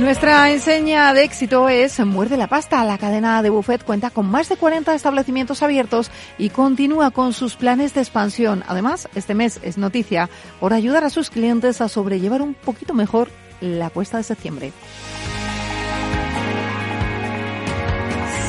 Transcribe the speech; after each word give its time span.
Nuestra 0.00 0.50
enseña 0.50 1.12
de 1.12 1.24
éxito 1.24 1.68
es 1.68 2.00
Muerde 2.00 2.38
la 2.38 2.46
Pasta. 2.46 2.82
La 2.86 2.96
cadena 2.96 3.42
de 3.42 3.50
buffet 3.50 3.84
cuenta 3.84 4.08
con 4.08 4.24
más 4.24 4.48
de 4.48 4.56
40 4.56 4.94
establecimientos 4.94 5.62
abiertos 5.62 6.10
y 6.38 6.48
continúa 6.48 7.10
con 7.10 7.34
sus 7.34 7.56
planes 7.56 7.92
de 7.92 8.00
expansión. 8.00 8.64
Además, 8.66 9.10
este 9.14 9.34
mes 9.34 9.60
es 9.62 9.76
noticia 9.76 10.30
por 10.58 10.72
ayudar 10.72 11.04
a 11.04 11.10
sus 11.10 11.28
clientes 11.28 11.82
a 11.82 11.88
sobrellevar 11.88 12.40
un 12.40 12.54
poquito 12.54 12.94
mejor 12.94 13.28
la 13.60 13.90
cuesta 13.90 14.16
de 14.16 14.22
septiembre. 14.22 14.72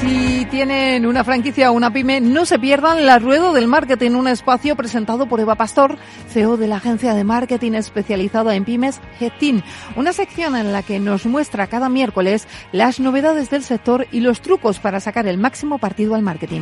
Si 0.02 0.48
tienen 0.50 1.06
una 1.06 1.24
franquicia 1.24 1.70
o 1.70 1.76
una 1.76 1.94
pyme, 1.94 2.22
no 2.22 2.48
se 2.48 2.58
pierdan 2.58 3.06
la 3.06 3.20
Ruedo 3.20 3.54
del 3.54 3.68
Marketing, 3.68 4.12
un 4.12 4.28
espacio 4.28 4.76
presentado 4.76 5.28
por 5.28 5.40
Eva 5.40 5.54
Pastor, 5.54 5.96
CEO 6.28 6.58
de 6.58 6.68
la 6.68 6.78
agencia 6.78 7.14
de 7.14 7.24
marketing 7.24 7.74
especializada 7.74 8.56
en 8.56 8.66
pymes 8.66 9.00
Getin. 9.20 9.64
Una 9.96 10.12
sección 10.12 10.56
en 10.56 10.74
la 10.74 10.82
que 10.82 11.00
nos 11.00 11.28
muestra 11.28 11.68
cada 11.68 11.88
miércoles 11.88 12.48
las 12.72 13.00
novedades 13.00 13.52
del 13.52 13.64
sector 13.64 14.08
y 14.12 14.22
los 14.22 14.42
trucos 14.42 14.80
para 14.80 15.00
sacar 15.00 15.28
el 15.28 15.38
máximo 15.38 15.78
partido 15.78 16.16
al 16.16 16.24
marketing. 16.24 16.62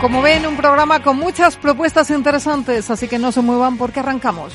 Como 0.00 0.22
ven, 0.22 0.46
un 0.46 0.56
programa 0.56 1.02
con 1.02 1.16
muchas 1.16 1.56
propuestas 1.56 2.10
interesantes, 2.10 2.90
así 2.90 3.08
que 3.08 3.18
no 3.18 3.32
se 3.32 3.40
muevan 3.40 3.76
porque 3.76 3.98
arrancamos. 3.98 4.54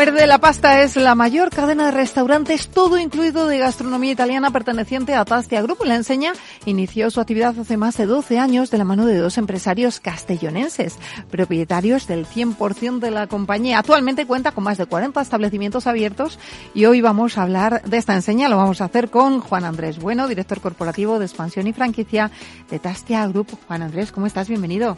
Muerde 0.00 0.26
la 0.26 0.38
Pasta 0.38 0.80
es 0.80 0.96
la 0.96 1.14
mayor 1.14 1.50
cadena 1.50 1.84
de 1.84 1.90
restaurantes, 1.90 2.68
todo 2.68 2.96
incluido 2.96 3.46
de 3.46 3.58
gastronomía 3.58 4.12
italiana 4.12 4.50
perteneciente 4.50 5.12
a 5.14 5.26
Tastia 5.26 5.60
Group. 5.60 5.84
La 5.84 5.94
enseña 5.94 6.32
inició 6.64 7.10
su 7.10 7.20
actividad 7.20 7.58
hace 7.58 7.76
más 7.76 7.98
de 7.98 8.06
12 8.06 8.38
años 8.38 8.70
de 8.70 8.78
la 8.78 8.84
mano 8.84 9.04
de 9.04 9.18
dos 9.18 9.36
empresarios 9.36 10.00
castellonenses, 10.00 10.96
propietarios 11.30 12.06
del 12.06 12.24
100% 12.24 12.98
de 12.98 13.10
la 13.10 13.26
compañía. 13.26 13.78
Actualmente 13.78 14.24
cuenta 14.24 14.52
con 14.52 14.64
más 14.64 14.78
de 14.78 14.86
40 14.86 15.20
establecimientos 15.20 15.86
abiertos 15.86 16.38
y 16.72 16.86
hoy 16.86 17.02
vamos 17.02 17.36
a 17.36 17.42
hablar 17.42 17.82
de 17.82 17.98
esta 17.98 18.14
enseña. 18.14 18.48
Lo 18.48 18.56
vamos 18.56 18.80
a 18.80 18.86
hacer 18.86 19.10
con 19.10 19.40
Juan 19.40 19.64
Andrés 19.64 19.98
Bueno, 19.98 20.28
director 20.28 20.62
corporativo 20.62 21.18
de 21.18 21.26
expansión 21.26 21.66
y 21.66 21.74
franquicia 21.74 22.30
de 22.70 22.78
Tastia 22.78 23.26
Group. 23.26 23.48
Juan 23.68 23.82
Andrés, 23.82 24.12
¿cómo 24.12 24.26
estás? 24.26 24.48
Bienvenido. 24.48 24.96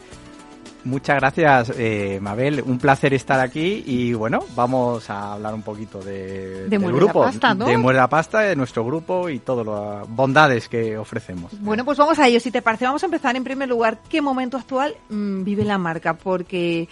Muchas 0.85 1.15
gracias, 1.17 1.73
eh, 1.77 2.19
Mabel. 2.21 2.61
Un 2.61 2.77
placer 2.77 3.13
estar 3.13 3.39
aquí 3.39 3.83
y 3.85 4.13
bueno, 4.13 4.39
vamos 4.55 5.09
a 5.09 5.33
hablar 5.33 5.53
un 5.53 5.61
poquito 5.61 5.99
de, 5.99 6.67
de 6.67 6.77
del 6.77 6.91
grupo, 6.91 7.21
pasta, 7.21 7.53
¿no? 7.53 7.65
de 7.65 7.77
Muerde 7.77 8.05
Pasta, 8.09 8.41
de 8.41 8.55
nuestro 8.55 8.85
grupo 8.85 9.29
y 9.29 9.39
todas 9.39 9.65
las 9.65 10.07
bondades 10.09 10.67
que 10.67 10.97
ofrecemos. 10.97 11.51
Bueno, 11.61 11.85
pues 11.85 11.97
vamos 11.97 12.19
a 12.19 12.27
ello. 12.27 12.39
Si 12.39 12.51
te 12.51 12.61
parece, 12.61 12.85
vamos 12.85 13.03
a 13.03 13.05
empezar 13.05 13.35
en 13.35 13.43
primer 13.43 13.69
lugar. 13.69 13.99
¿Qué 14.09 14.21
momento 14.21 14.57
actual 14.57 14.95
mmm, 15.09 15.43
vive 15.43 15.63
la 15.63 15.77
marca? 15.77 16.15
Porque 16.15 16.89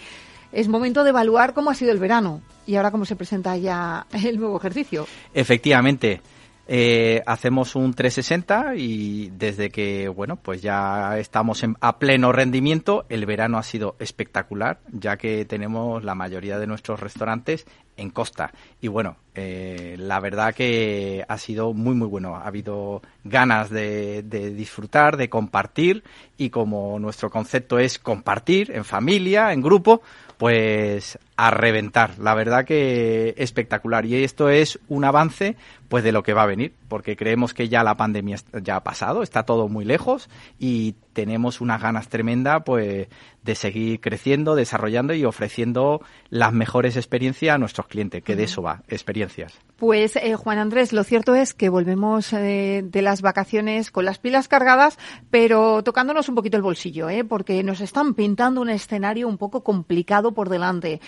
es 0.52 0.68
momento 0.68 1.04
de 1.04 1.10
evaluar 1.10 1.52
cómo 1.52 1.70
ha 1.70 1.74
sido 1.74 1.92
el 1.92 1.98
verano 1.98 2.40
y 2.66 2.76
ahora 2.76 2.90
cómo 2.90 3.04
se 3.04 3.16
presenta 3.16 3.56
ya 3.56 4.06
el 4.12 4.38
nuevo 4.38 4.56
ejercicio. 4.56 5.06
Efectivamente. 5.34 6.20
Eh, 6.68 7.22
hacemos 7.26 7.74
un 7.74 7.92
360 7.92 8.76
y 8.76 9.30
desde 9.30 9.70
que, 9.70 10.08
bueno, 10.08 10.36
pues 10.36 10.62
ya 10.62 11.18
estamos 11.18 11.64
en, 11.64 11.76
a 11.80 11.98
pleno 11.98 12.30
rendimiento, 12.30 13.04
el 13.08 13.26
verano 13.26 13.58
ha 13.58 13.64
sido 13.64 13.96
espectacular, 13.98 14.80
ya 14.92 15.16
que 15.16 15.44
tenemos 15.44 16.04
la 16.04 16.14
mayoría 16.14 16.58
de 16.58 16.68
nuestros 16.68 17.00
restaurantes 17.00 17.66
en 17.96 18.10
costa. 18.10 18.52
Y 18.80 18.88
bueno, 18.88 19.16
eh, 19.34 19.96
la 19.98 20.20
verdad 20.20 20.54
que 20.54 21.24
ha 21.26 21.38
sido 21.38 21.72
muy, 21.72 21.94
muy 21.94 22.08
bueno. 22.08 22.36
Ha 22.36 22.46
habido 22.46 23.02
ganas 23.24 23.70
de, 23.70 24.22
de, 24.22 24.54
disfrutar, 24.54 25.16
de 25.16 25.28
compartir 25.28 26.02
y 26.36 26.50
como 26.50 26.98
nuestro 26.98 27.30
concepto 27.30 27.78
es 27.78 27.98
compartir 27.98 28.70
en 28.72 28.84
familia, 28.84 29.52
en 29.52 29.62
grupo, 29.62 30.02
pues 30.38 31.18
a 31.36 31.50
reventar. 31.50 32.18
La 32.18 32.34
verdad 32.34 32.64
que 32.64 33.34
espectacular. 33.36 34.06
Y 34.06 34.24
esto 34.24 34.48
es 34.48 34.78
un 34.88 35.04
avance 35.04 35.56
pues 35.88 36.04
de 36.04 36.12
lo 36.12 36.22
que 36.22 36.32
va 36.32 36.42
a 36.42 36.46
venir, 36.46 36.72
porque 36.92 37.16
creemos 37.16 37.54
que 37.54 37.70
ya 37.70 37.82
la 37.82 37.96
pandemia 37.96 38.36
ya 38.62 38.76
ha 38.76 38.84
pasado, 38.84 39.22
está 39.22 39.44
todo 39.44 39.66
muy 39.66 39.86
lejos 39.86 40.28
y 40.58 40.94
tenemos 41.14 41.62
unas 41.62 41.80
ganas 41.80 42.08
tremendas 42.08 42.64
pues 42.66 43.08
de 43.42 43.54
seguir 43.54 43.98
creciendo, 43.98 44.54
desarrollando 44.54 45.14
y 45.14 45.24
ofreciendo 45.24 46.02
las 46.28 46.52
mejores 46.52 46.98
experiencias 46.98 47.54
a 47.54 47.58
nuestros 47.58 47.86
clientes, 47.86 48.22
que 48.22 48.36
de 48.36 48.44
eso 48.44 48.60
va, 48.60 48.82
experiencias. 48.88 49.58
Pues 49.76 50.16
eh, 50.16 50.36
Juan 50.36 50.58
Andrés, 50.58 50.92
lo 50.92 51.02
cierto 51.02 51.34
es 51.34 51.54
que 51.54 51.70
volvemos 51.70 52.32
eh, 52.34 52.82
de 52.84 53.02
las 53.02 53.22
vacaciones 53.22 53.90
con 53.90 54.04
las 54.04 54.18
pilas 54.18 54.46
cargadas, 54.46 54.98
pero 55.30 55.82
tocándonos 55.82 56.28
un 56.28 56.34
poquito 56.34 56.58
el 56.58 56.62
bolsillo, 56.62 57.08
¿eh? 57.08 57.24
porque 57.24 57.62
nos 57.64 57.80
están 57.80 58.14
pintando 58.14 58.60
un 58.60 58.68
escenario 58.68 59.26
un 59.26 59.38
poco 59.38 59.64
complicado 59.64 60.32
por 60.32 60.50
delante. 60.50 61.00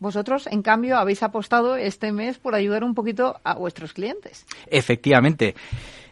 Vosotros, 0.00 0.46
en 0.48 0.62
cambio, 0.62 0.98
habéis 0.98 1.22
apostado 1.22 1.76
este 1.76 2.12
mes 2.12 2.38
por 2.38 2.54
ayudar 2.54 2.84
un 2.84 2.94
poquito 2.94 3.40
a 3.44 3.54
vuestros 3.54 3.92
clientes. 3.92 4.46
Efectivamente. 4.66 5.54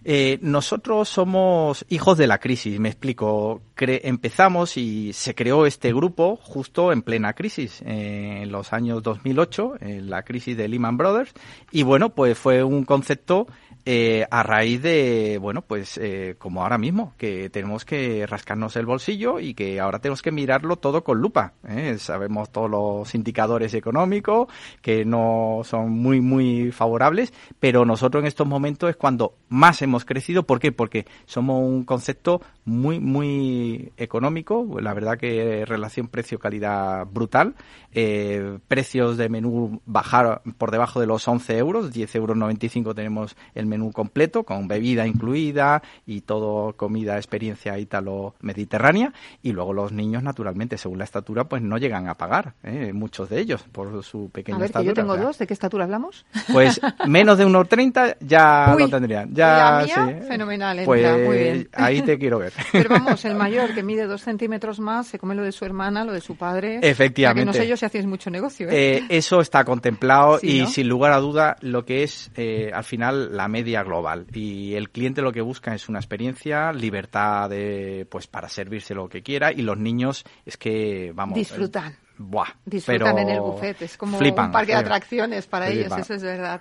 Eh, 0.04 0.38
nosotros 0.42 1.08
somos 1.08 1.84
hijos 1.88 2.18
de 2.18 2.26
la 2.26 2.38
crisis, 2.38 2.80
me 2.80 2.88
explico. 2.88 3.62
Cre 3.74 4.00
empezamos 4.08 4.76
y 4.76 5.12
se 5.12 5.34
creó 5.34 5.64
este 5.64 5.92
grupo 5.92 6.36
justo 6.36 6.92
en 6.92 7.02
plena 7.02 7.34
crisis, 7.34 7.82
en 7.86 8.50
los 8.50 8.72
años 8.72 9.02
2008, 9.02 9.74
en 9.80 10.10
la 10.10 10.22
crisis 10.24 10.56
de 10.56 10.68
Lehman 10.68 10.96
Brothers. 10.96 11.32
Y 11.70 11.84
bueno, 11.84 12.10
pues 12.10 12.36
fue 12.36 12.64
un 12.64 12.84
concepto 12.84 13.46
eh, 13.84 14.26
a 14.30 14.44
raíz 14.44 14.80
de, 14.80 15.38
bueno, 15.40 15.62
pues 15.62 15.98
eh, 15.98 16.36
como 16.38 16.62
ahora 16.62 16.78
mismo, 16.78 17.14
que 17.18 17.50
tenemos 17.50 17.84
que 17.84 18.26
rascarnos 18.26 18.76
el 18.76 18.86
bolsillo 18.86 19.40
y 19.40 19.54
que 19.54 19.80
ahora 19.80 19.98
tenemos 19.98 20.22
que 20.22 20.30
mirarlo 20.30 20.76
todo 20.76 21.02
con 21.02 21.18
lupa. 21.20 21.54
¿eh? 21.68 21.96
Sabemos 21.98 22.50
todos 22.52 22.70
los 22.70 23.14
indicadores 23.14 23.74
económicos 23.74 24.46
que 24.80 25.04
no 25.04 25.62
son 25.64 25.90
muy, 25.90 26.20
muy 26.20 26.70
favorables, 26.70 27.32
pero 27.58 27.84
nosotros 27.84 28.22
en 28.22 28.28
estos 28.28 28.46
momentos 28.46 28.88
es 28.88 28.96
cuando 28.96 29.34
más 29.48 29.82
hemos 29.82 30.04
crecido. 30.04 30.44
¿Por 30.44 30.60
qué? 30.60 30.70
Porque 30.70 31.06
somos 31.26 31.60
un 31.60 31.84
concepto 31.84 32.40
muy, 32.64 33.00
muy 33.00 33.92
económico. 33.96 34.78
La 34.80 34.94
verdad 34.94 35.18
que 35.18 35.64
relación 35.66 36.06
precio-calidad 36.06 37.06
brutal. 37.06 37.56
Eh, 37.94 38.58
precios 38.68 39.16
de 39.16 39.28
menú 39.28 39.80
bajar 39.84 40.42
por 40.56 40.70
debajo 40.70 40.98
de 41.00 41.06
los 41.06 41.26
11 41.28 41.58
euros, 41.58 41.92
10 41.92 42.14
euros 42.14 42.36
95 42.36 42.94
tenemos 42.94 43.36
el 43.54 43.66
menú 43.66 43.92
completo 43.92 44.44
con 44.44 44.66
bebida 44.66 45.06
incluida 45.06 45.82
y 46.06 46.22
todo 46.22 46.74
comida, 46.74 47.16
experiencia 47.16 47.78
ítalo-mediterránea. 47.78 49.12
Y 49.42 49.52
luego 49.52 49.72
los 49.72 49.92
niños, 49.92 50.22
naturalmente, 50.22 50.78
según 50.78 50.98
la 50.98 51.04
estatura, 51.04 51.44
pues 51.44 51.62
no 51.62 51.76
llegan 51.78 52.08
a 52.08 52.14
pagar, 52.14 52.54
¿eh? 52.62 52.92
muchos 52.92 53.28
de 53.28 53.40
ellos, 53.40 53.62
por 53.72 54.02
su 54.04 54.30
pequeña 54.30 54.56
a 54.56 54.60
ver, 54.60 54.66
estatura. 54.66 54.94
Que 54.94 55.00
yo 55.00 55.06
tengo 55.06 55.16
dos, 55.16 55.38
¿de 55.38 55.46
qué 55.46 55.54
estatura 55.54 55.84
hablamos? 55.84 56.24
Pues 56.52 56.80
menos 57.06 57.38
de 57.38 57.46
1,30 57.46 58.16
ya 58.20 58.72
Uy, 58.74 58.82
lo 58.82 58.88
tendrían. 58.88 59.34
Ya, 59.34 59.80
la 59.80 59.84
mía, 59.84 60.18
sí. 60.20 60.26
fenomenal, 60.28 60.78
entra, 60.78 60.86
Pues 60.86 61.26
muy 61.26 61.36
bien. 61.38 61.68
ahí 61.72 62.02
te 62.02 62.18
quiero 62.18 62.38
ver. 62.38 62.52
Pero 62.72 62.90
vamos, 62.90 63.24
el 63.24 63.34
mayor 63.34 63.74
que 63.74 63.82
mide 63.82 64.06
dos 64.06 64.22
centímetros 64.22 64.80
más 64.80 65.06
se 65.06 65.18
come 65.18 65.34
lo 65.34 65.42
de 65.42 65.52
su 65.52 65.64
hermana, 65.64 66.04
lo 66.04 66.12
de 66.12 66.20
su 66.20 66.36
padre. 66.36 66.80
Efectivamente. 66.82 67.50
O 67.50 67.52
sea 67.52 67.52
que 67.52 67.58
no 67.58 67.64
sé 67.64 67.68
yo 67.68 67.76
si 67.82 67.86
hacéis 67.86 68.06
mucho 68.06 68.30
negocio. 68.30 68.68
¿eh? 68.70 68.98
Eh, 68.98 69.04
eso 69.08 69.40
está 69.40 69.64
contemplado 69.64 70.38
Sí, 70.42 70.58
y 70.58 70.60
¿no? 70.60 70.66
sin 70.68 70.88
lugar 70.88 71.12
a 71.12 71.18
duda 71.18 71.56
lo 71.60 71.84
que 71.84 72.04
es 72.04 72.30
eh, 72.36 72.70
al 72.72 72.84
final 72.84 73.36
la 73.36 73.48
media 73.48 73.82
global 73.82 74.26
y 74.32 74.74
el 74.74 74.90
cliente 74.90 75.20
lo 75.20 75.32
que 75.32 75.40
busca 75.40 75.74
es 75.74 75.88
una 75.88 75.98
experiencia, 75.98 76.72
libertad 76.72 77.50
de 77.50 78.06
pues 78.08 78.26
para 78.26 78.48
servirse 78.48 78.94
lo 78.94 79.08
que 79.08 79.22
quiera 79.22 79.52
y 79.52 79.62
los 79.62 79.78
niños 79.78 80.24
es 80.46 80.56
que 80.56 81.12
vamos 81.14 81.36
Disfrutan. 81.36 81.96
Eh, 82.22 82.28
buah. 82.30 82.48
Disfrutan 82.64 83.14
pero 83.14 83.18
en 83.18 83.28
el 83.28 83.40
buffet, 83.40 83.82
es 83.82 83.96
como 83.96 84.18
flipan, 84.18 84.46
un 84.46 84.52
parque 84.52 84.72
de 84.72 84.78
flipan. 84.78 84.92
atracciones 84.92 85.46
para 85.46 85.68
ellos, 85.68 85.92
eso 85.96 86.14
es 86.14 86.22
verdad. 86.22 86.60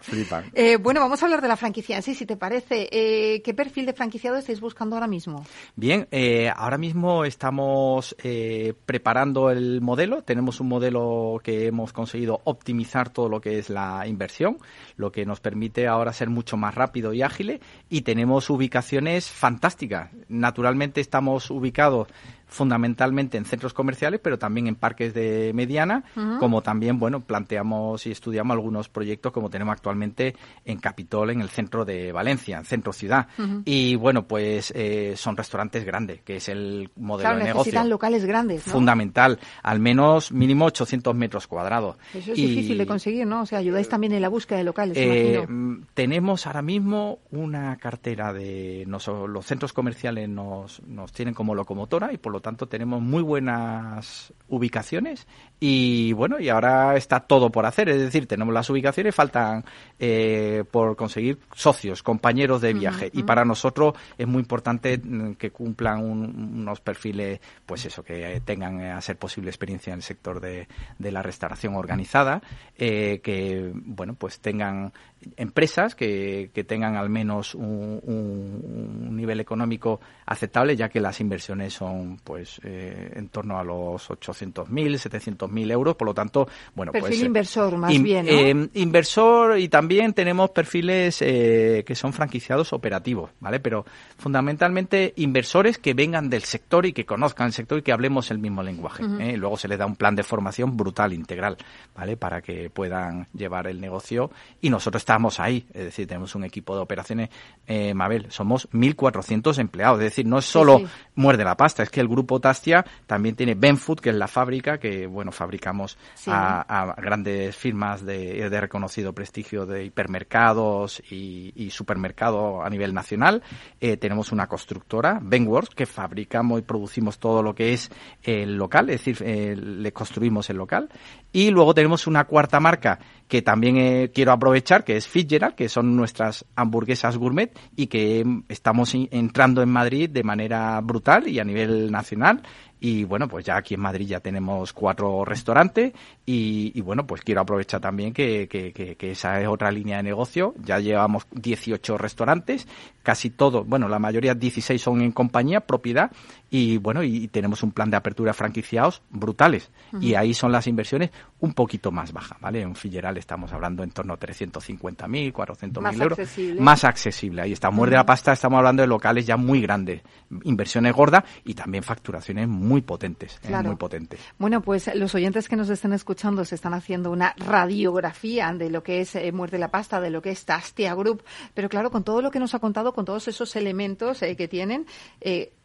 Eh, 0.53 0.77
bueno, 0.77 0.99
vamos 0.99 1.21
a 1.21 1.25
hablar 1.25 1.41
de 1.41 1.47
la 1.47 1.55
franquicia 1.55 1.95
en 1.95 2.03
sí, 2.03 2.15
si 2.15 2.25
te 2.25 2.37
parece. 2.37 2.89
Eh, 2.91 3.41
¿Qué 3.41 3.53
perfil 3.53 3.85
de 3.85 3.93
franquiciado 3.93 4.37
estáis 4.37 4.59
buscando 4.59 4.95
ahora 4.95 5.07
mismo? 5.07 5.45
Bien, 5.75 6.07
eh, 6.11 6.51
ahora 6.55 6.77
mismo 6.77 7.25
estamos 7.25 8.15
eh, 8.23 8.73
preparando 8.85 9.49
el 9.49 9.81
modelo. 9.81 10.23
Tenemos 10.23 10.59
un 10.59 10.67
modelo 10.67 11.39
que 11.43 11.67
hemos 11.67 11.93
conseguido 11.93 12.41
optimizar 12.43 13.09
todo 13.09 13.29
lo 13.29 13.41
que 13.41 13.59
es 13.59 13.69
la 13.69 14.07
inversión, 14.07 14.57
lo 14.95 15.11
que 15.11 15.25
nos 15.25 15.39
permite 15.39 15.87
ahora 15.87 16.13
ser 16.13 16.29
mucho 16.29 16.57
más 16.57 16.75
rápido 16.75 17.13
y 17.13 17.21
ágil. 17.21 17.61
Y 17.89 18.01
tenemos 18.01 18.49
ubicaciones 18.49 19.29
fantásticas. 19.29 20.09
Naturalmente 20.27 21.01
estamos 21.01 21.49
ubicados 21.51 22.07
fundamentalmente 22.51 23.37
en 23.37 23.45
centros 23.45 23.73
comerciales, 23.73 24.19
pero 24.21 24.37
también 24.37 24.67
en 24.67 24.75
parques 24.75 25.13
de 25.13 25.51
mediana, 25.55 26.03
como 26.39 26.61
también, 26.61 26.99
bueno, 26.99 27.21
planteamos 27.21 28.05
y 28.05 28.11
estudiamos 28.11 28.53
algunos 28.55 28.89
proyectos 28.89 29.31
como 29.31 29.49
tenemos 29.49 29.71
actualmente 29.71 30.35
en 30.65 30.77
Capitol, 30.79 31.29
en 31.31 31.41
el 31.41 31.49
centro 31.49 31.85
de 31.85 32.11
Valencia, 32.11 32.57
en 32.57 32.65
centro 32.65 32.91
ciudad. 32.93 33.27
Y 33.65 33.95
bueno, 33.95 34.27
pues 34.27 34.71
eh, 34.75 35.13
son 35.15 35.37
restaurantes 35.37 35.85
grandes, 35.85 36.21
que 36.21 36.35
es 36.35 36.49
el 36.49 36.89
modelo 36.97 37.29
Claro, 37.29 37.37
de 37.37 37.43
negocio. 37.45 37.59
necesitan 37.71 37.89
locales 37.89 38.25
grandes, 38.25 38.67
¿no? 38.67 38.73
Fundamental, 38.73 39.39
al 39.63 39.79
menos 39.79 40.31
mínimo 40.33 40.65
800 40.65 41.15
metros 41.15 41.47
cuadrados. 41.47 41.95
Eso 42.13 42.33
es 42.33 42.37
Y- 42.37 42.47
difícil 42.47 42.77
de 42.77 42.85
conseguir, 42.85 43.25
¿no? 43.25 43.41
O 43.41 43.45
sea, 43.45 43.59
ayudáis 43.59 43.87
también 43.87 44.11
en 44.13 44.21
la 44.21 44.29
búsqueda 44.29 44.57
de 44.57 44.65
locales, 44.65 44.97
eh, 44.97 45.35
imagino. 45.41 45.45
mm, 45.47 45.85
tenemos 45.93 46.45
ahora 46.47 46.61
mismo 46.61 47.19
una 47.31 47.77
cartera 47.77 48.33
de 48.33 48.83
nos- 48.87 49.07
los 49.07 49.45
centros 49.45 49.71
comerciales 49.71 50.27
nos, 50.27 50.81
nos 50.83 51.13
tienen 51.13 51.33
como 51.33 51.55
locomotora 51.55 52.11
y 52.11 52.17
por 52.17 52.33
lo 52.33 52.40
tanto 52.41 52.67
tenemos 52.67 53.01
muy 53.01 53.21
buenas 53.23 54.33
ubicaciones 54.47 55.27
y 55.59 56.11
bueno 56.13 56.39
y 56.39 56.49
ahora 56.49 56.95
está 56.97 57.21
todo 57.21 57.49
por 57.51 57.65
hacer. 57.65 57.89
Es 57.89 57.99
decir 57.99 58.27
tenemos 58.27 58.53
las 58.53 58.69
ubicaciones 58.69 59.13
faltan 59.15 59.63
eh, 59.99 60.63
por 60.71 60.95
conseguir 60.95 61.39
socios 61.53 62.03
compañeros 62.03 62.61
de 62.61 62.73
viaje. 62.73 63.09
Y 63.13 63.23
para 63.23 63.45
nosotros 63.45 63.93
es 64.17 64.27
muy 64.27 64.39
importante 64.41 64.97
mm, 64.97 65.33
que 65.33 65.51
cumplan 65.51 66.03
un- 66.03 66.55
unos 66.61 66.81
perfiles 66.81 67.39
pues 67.65 67.85
eso 67.85 68.03
que 68.03 68.41
tengan 68.43 68.81
eh, 68.81 68.91
a 68.91 68.99
ser 69.01 69.17
posible 69.17 69.49
experiencia 69.49 69.93
en 69.93 69.99
el 69.99 70.03
sector 70.03 70.39
de, 70.41 70.67
de 70.97 71.11
la 71.11 71.21
restauración 71.21 71.75
organizada 71.75 72.41
eh, 72.77 73.19
que 73.23 73.71
bueno 73.73 74.15
pues 74.15 74.39
tengan 74.39 74.91
empresas 75.37 75.93
que, 75.95 76.49
que 76.53 76.63
tengan 76.63 76.95
al 76.95 77.09
menos 77.09 77.53
un, 77.55 77.99
un- 78.03 79.05
un 79.07 79.15
nivel 79.15 79.39
económico 79.39 79.99
aceptable 80.25 80.75
ya 80.75 80.89
que 80.89 80.99
las 80.99 81.19
inversiones 81.21 81.73
son 81.73 82.17
pues 82.31 82.61
eh, 82.63 83.11
en 83.17 83.27
torno 83.27 83.59
a 83.59 83.63
los 83.65 84.09
800.000 84.09 84.65
700.000 84.69 85.69
euros 85.69 85.97
por 85.97 86.05
lo 86.07 86.13
tanto 86.13 86.47
bueno 86.73 86.93
Perfil 86.93 87.09
pues 87.09 87.21
eh, 87.21 87.25
inversor, 87.25 87.75
más 87.77 87.91
in- 87.93 88.03
bien, 88.03 88.25
¿no? 88.25 88.31
eh, 88.31 88.69
inversor 88.75 89.59
y 89.59 89.67
también 89.67 90.13
tenemos 90.13 90.51
perfiles 90.51 91.21
eh, 91.21 91.83
que 91.85 91.93
son 91.93 92.13
franquiciados 92.13 92.71
operativos, 92.71 93.31
¿vale? 93.41 93.59
Pero 93.59 93.83
fundamentalmente 94.17 95.11
inversores 95.17 95.77
que 95.77 95.93
vengan 95.93 96.29
del 96.29 96.43
sector 96.43 96.85
y 96.85 96.93
que 96.93 97.05
conozcan 97.05 97.47
el 97.47 97.53
sector 97.53 97.79
y 97.79 97.81
que 97.81 97.91
hablemos 97.91 98.31
el 98.31 98.37
mismo 98.39 98.63
lenguaje. 98.63 99.03
¿eh? 99.19 99.35
Luego 99.35 99.57
se 99.57 99.67
les 99.67 99.77
da 99.77 99.85
un 99.85 99.97
plan 99.97 100.15
de 100.15 100.23
formación 100.23 100.77
brutal, 100.77 101.11
integral, 101.11 101.57
¿vale? 101.93 102.15
Para 102.15 102.41
que 102.41 102.69
puedan 102.69 103.27
llevar 103.33 103.67
el 103.67 103.81
negocio 103.81 104.31
y 104.61 104.69
nosotros 104.69 105.01
estamos 105.01 105.41
ahí, 105.41 105.65
es 105.73 105.83
decir, 105.83 106.07
tenemos 106.07 106.33
un 106.33 106.45
equipo 106.45 106.75
de 106.77 106.81
operaciones, 106.81 107.29
eh, 107.67 107.93
Mabel, 107.93 108.27
somos 108.29 108.69
1.400 108.71 109.57
empleados, 109.59 109.99
es 109.99 110.05
decir, 110.05 110.25
no 110.25 110.37
es 110.39 110.45
solo 110.45 110.77
sí. 110.79 110.85
muerde 111.15 111.43
la 111.43 111.57
pasta, 111.57 111.83
es 111.83 111.89
que 111.89 111.99
el 111.99 112.07
grupo 112.07 112.20
Tastia 112.39 112.85
también 113.07 113.35
tiene 113.35 113.55
Benfood, 113.55 113.99
que 113.99 114.09
es 114.09 114.15
la 114.15 114.27
fábrica 114.27 114.77
que, 114.77 115.07
bueno, 115.07 115.31
fabricamos 115.31 115.97
Sí. 116.15 116.29
a, 116.33 116.61
a 116.61 116.93
grandes 117.01 117.55
firmas 117.55 118.05
de, 118.05 118.49
de 118.49 118.61
reconocido 118.61 119.13
prestigio 119.13 119.65
de 119.65 119.85
hipermercados 119.85 121.01
y, 121.11 121.51
y 121.55 121.69
supermercados 121.71 122.65
a 122.65 122.69
nivel 122.69 122.93
nacional. 122.93 123.41
Eh, 123.79 123.97
tenemos 123.97 124.31
una 124.31 124.47
constructora, 124.47 125.19
Benworth, 125.21 125.73
que 125.73 125.85
fabricamos 125.85 126.59
y 126.59 126.63
producimos 126.63 127.19
todo 127.19 127.43
lo 127.43 127.53
que 127.55 127.73
es 127.73 127.89
el 128.23 128.55
local, 128.55 128.89
es 128.89 129.03
decir, 129.03 129.17
eh, 129.25 129.55
le 129.55 129.91
construimos 129.91 130.49
el 130.49 130.57
local. 130.57 130.89
Y 131.31 131.49
luego 131.49 131.73
tenemos 131.73 132.07
una 132.07 132.25
cuarta 132.25 132.59
marca 132.59 132.99
que 133.31 133.41
también 133.41 133.77
eh, 133.77 134.11
quiero 134.13 134.33
aprovechar, 134.33 134.83
que 134.83 134.97
es 134.97 135.07
Fitzgerald, 135.07 135.55
que 135.55 135.69
son 135.69 135.95
nuestras 135.95 136.43
hamburguesas 136.57 137.15
gourmet 137.15 137.57
y 137.77 137.87
que 137.87 138.25
mm, 138.25 138.43
estamos 138.49 138.93
entrando 138.93 139.61
en 139.61 139.69
Madrid 139.69 140.09
de 140.09 140.21
manera 140.21 140.81
brutal 140.81 141.29
y 141.29 141.39
a 141.39 141.45
nivel 141.45 141.89
nacional. 141.93 142.41
Y 142.83 143.03
bueno, 143.03 143.27
pues 143.27 143.45
ya 143.45 143.55
aquí 143.57 143.75
en 143.75 143.79
Madrid 143.81 144.07
ya 144.07 144.19
tenemos 144.19 144.73
cuatro 144.73 145.23
restaurantes 145.23 145.93
y, 146.25 146.71
y 146.75 146.81
bueno, 146.81 147.05
pues 147.05 147.21
quiero 147.21 147.41
aprovechar 147.41 147.79
también 147.79 148.11
que, 148.11 148.47
que- 148.49 148.73
que- 148.73 148.95
que 148.95 149.11
esa 149.11 149.39
es 149.39 149.47
otra 149.47 149.71
línea 149.71 149.97
de 149.97 150.03
negocio. 150.03 150.53
Ya 150.65 150.79
llevamos 150.79 151.27
18 151.31 151.97
restaurantes, 151.99 152.67
casi 153.03 153.29
todos, 153.29 153.67
bueno, 153.67 153.87
la 153.87 153.99
mayoría 153.99 154.33
16 154.33 154.81
son 154.81 155.01
en 155.01 155.11
compañía, 155.11 155.61
propiedad 155.61 156.11
y 156.49 156.77
bueno, 156.77 157.03
y, 157.03 157.27
tenemos 157.29 157.61
un 157.63 157.71
plan 157.71 157.89
de 157.91 157.97
apertura 157.97 158.33
franquiciados 158.33 159.01
brutales. 159.11 159.69
Y 160.01 160.15
ahí 160.15 160.33
son 160.33 160.51
las 160.51 160.65
inversiones 160.67 161.11
un 161.39 161.53
poquito 161.53 161.91
más 161.91 162.11
bajas, 162.11 162.39
¿vale? 162.41 162.61
En 162.61 162.75
Filleral 162.75 163.15
estamos 163.17 163.53
hablando 163.53 163.83
en 163.83 163.91
torno 163.91 164.13
a 164.13 164.19
350.000, 164.19 165.31
400.000 165.33 165.81
Más 165.81 165.99
euros. 165.99 166.19
accesible. 166.19 166.61
Más 166.61 166.83
accesible. 166.83 167.41
Ahí 167.43 167.51
está. 167.53 167.69
Muerde 167.71 167.95
la 167.95 168.05
pasta, 168.05 168.33
estamos 168.33 168.57
hablando 168.57 168.81
de 168.81 168.87
locales 168.87 169.25
ya 169.25 169.37
muy 169.37 169.61
grandes, 169.61 170.01
inversiones 170.43 170.93
gordas 170.93 171.23
y 171.45 171.53
también 171.53 171.83
facturaciones 171.83 172.47
muy 172.47 172.70
potentes, 172.79 173.37
¿eh? 173.43 173.61
Muy 173.61 173.75
potentes. 173.75 174.21
Bueno, 174.39 174.61
pues 174.61 174.89
los 174.95 175.13
oyentes 175.13 175.49
que 175.49 175.57
nos 175.57 175.69
estén 175.69 175.91
escuchando 175.91 176.45
se 176.45 176.55
están 176.55 176.73
haciendo 176.73 177.11
una 177.11 177.35
radiografía 177.37 178.53
de 178.53 178.69
lo 178.69 178.83
que 178.83 179.01
es 179.01 179.15
eh, 179.15 179.33
Muerde 179.33 179.57
la 179.59 179.69
Pasta, 179.69 179.99
de 179.99 180.09
lo 180.11 180.21
que 180.21 180.29
es 180.29 180.45
Tastia 180.45 180.95
Group, 180.95 181.23
pero 181.53 181.67
claro, 181.67 181.91
con 181.91 182.05
todo 182.05 182.21
lo 182.21 182.31
que 182.31 182.39
nos 182.39 182.53
ha 182.55 182.59
contado, 182.59 182.93
con 182.93 183.03
todos 183.03 183.27
esos 183.27 183.53
elementos 183.57 184.21
eh, 184.21 184.37
que 184.37 184.47
tienen, 184.47 184.85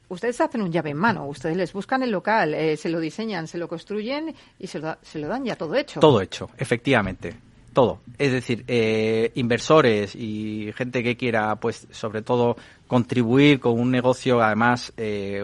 ustedes 0.08 0.40
hacen 0.40 0.62
un 0.62 0.70
llave 0.72 0.90
en 0.90 0.96
mano, 0.96 1.26
ustedes 1.26 1.56
les 1.56 1.72
buscan 1.72 2.02
el 2.02 2.10
local, 2.10 2.54
eh, 2.54 2.76
se 2.76 2.88
lo 2.88 3.00
diseñan, 3.00 3.46
se 3.48 3.58
lo 3.58 3.68
construyen 3.68 4.34
y 4.58 4.66
se 4.66 4.78
lo, 4.78 4.86
da- 4.88 4.98
se 5.02 5.18
lo 5.18 5.28
dan 5.28 5.44
ya 5.44 5.56
todo 5.56 5.74
hecho. 5.74 6.00
Todo 6.00 6.20
hecho, 6.20 6.48
efectivamente. 6.58 7.34
Todo. 7.72 8.00
Es 8.16 8.32
decir, 8.32 8.64
eh, 8.68 9.32
inversores 9.34 10.14
y 10.16 10.72
gente 10.74 11.02
que 11.02 11.14
quiera, 11.18 11.56
pues, 11.56 11.86
sobre 11.90 12.22
todo, 12.22 12.56
contribuir 12.86 13.60
con 13.60 13.78
un 13.78 13.90
negocio, 13.90 14.40
además, 14.40 14.92
eh, 14.96 15.42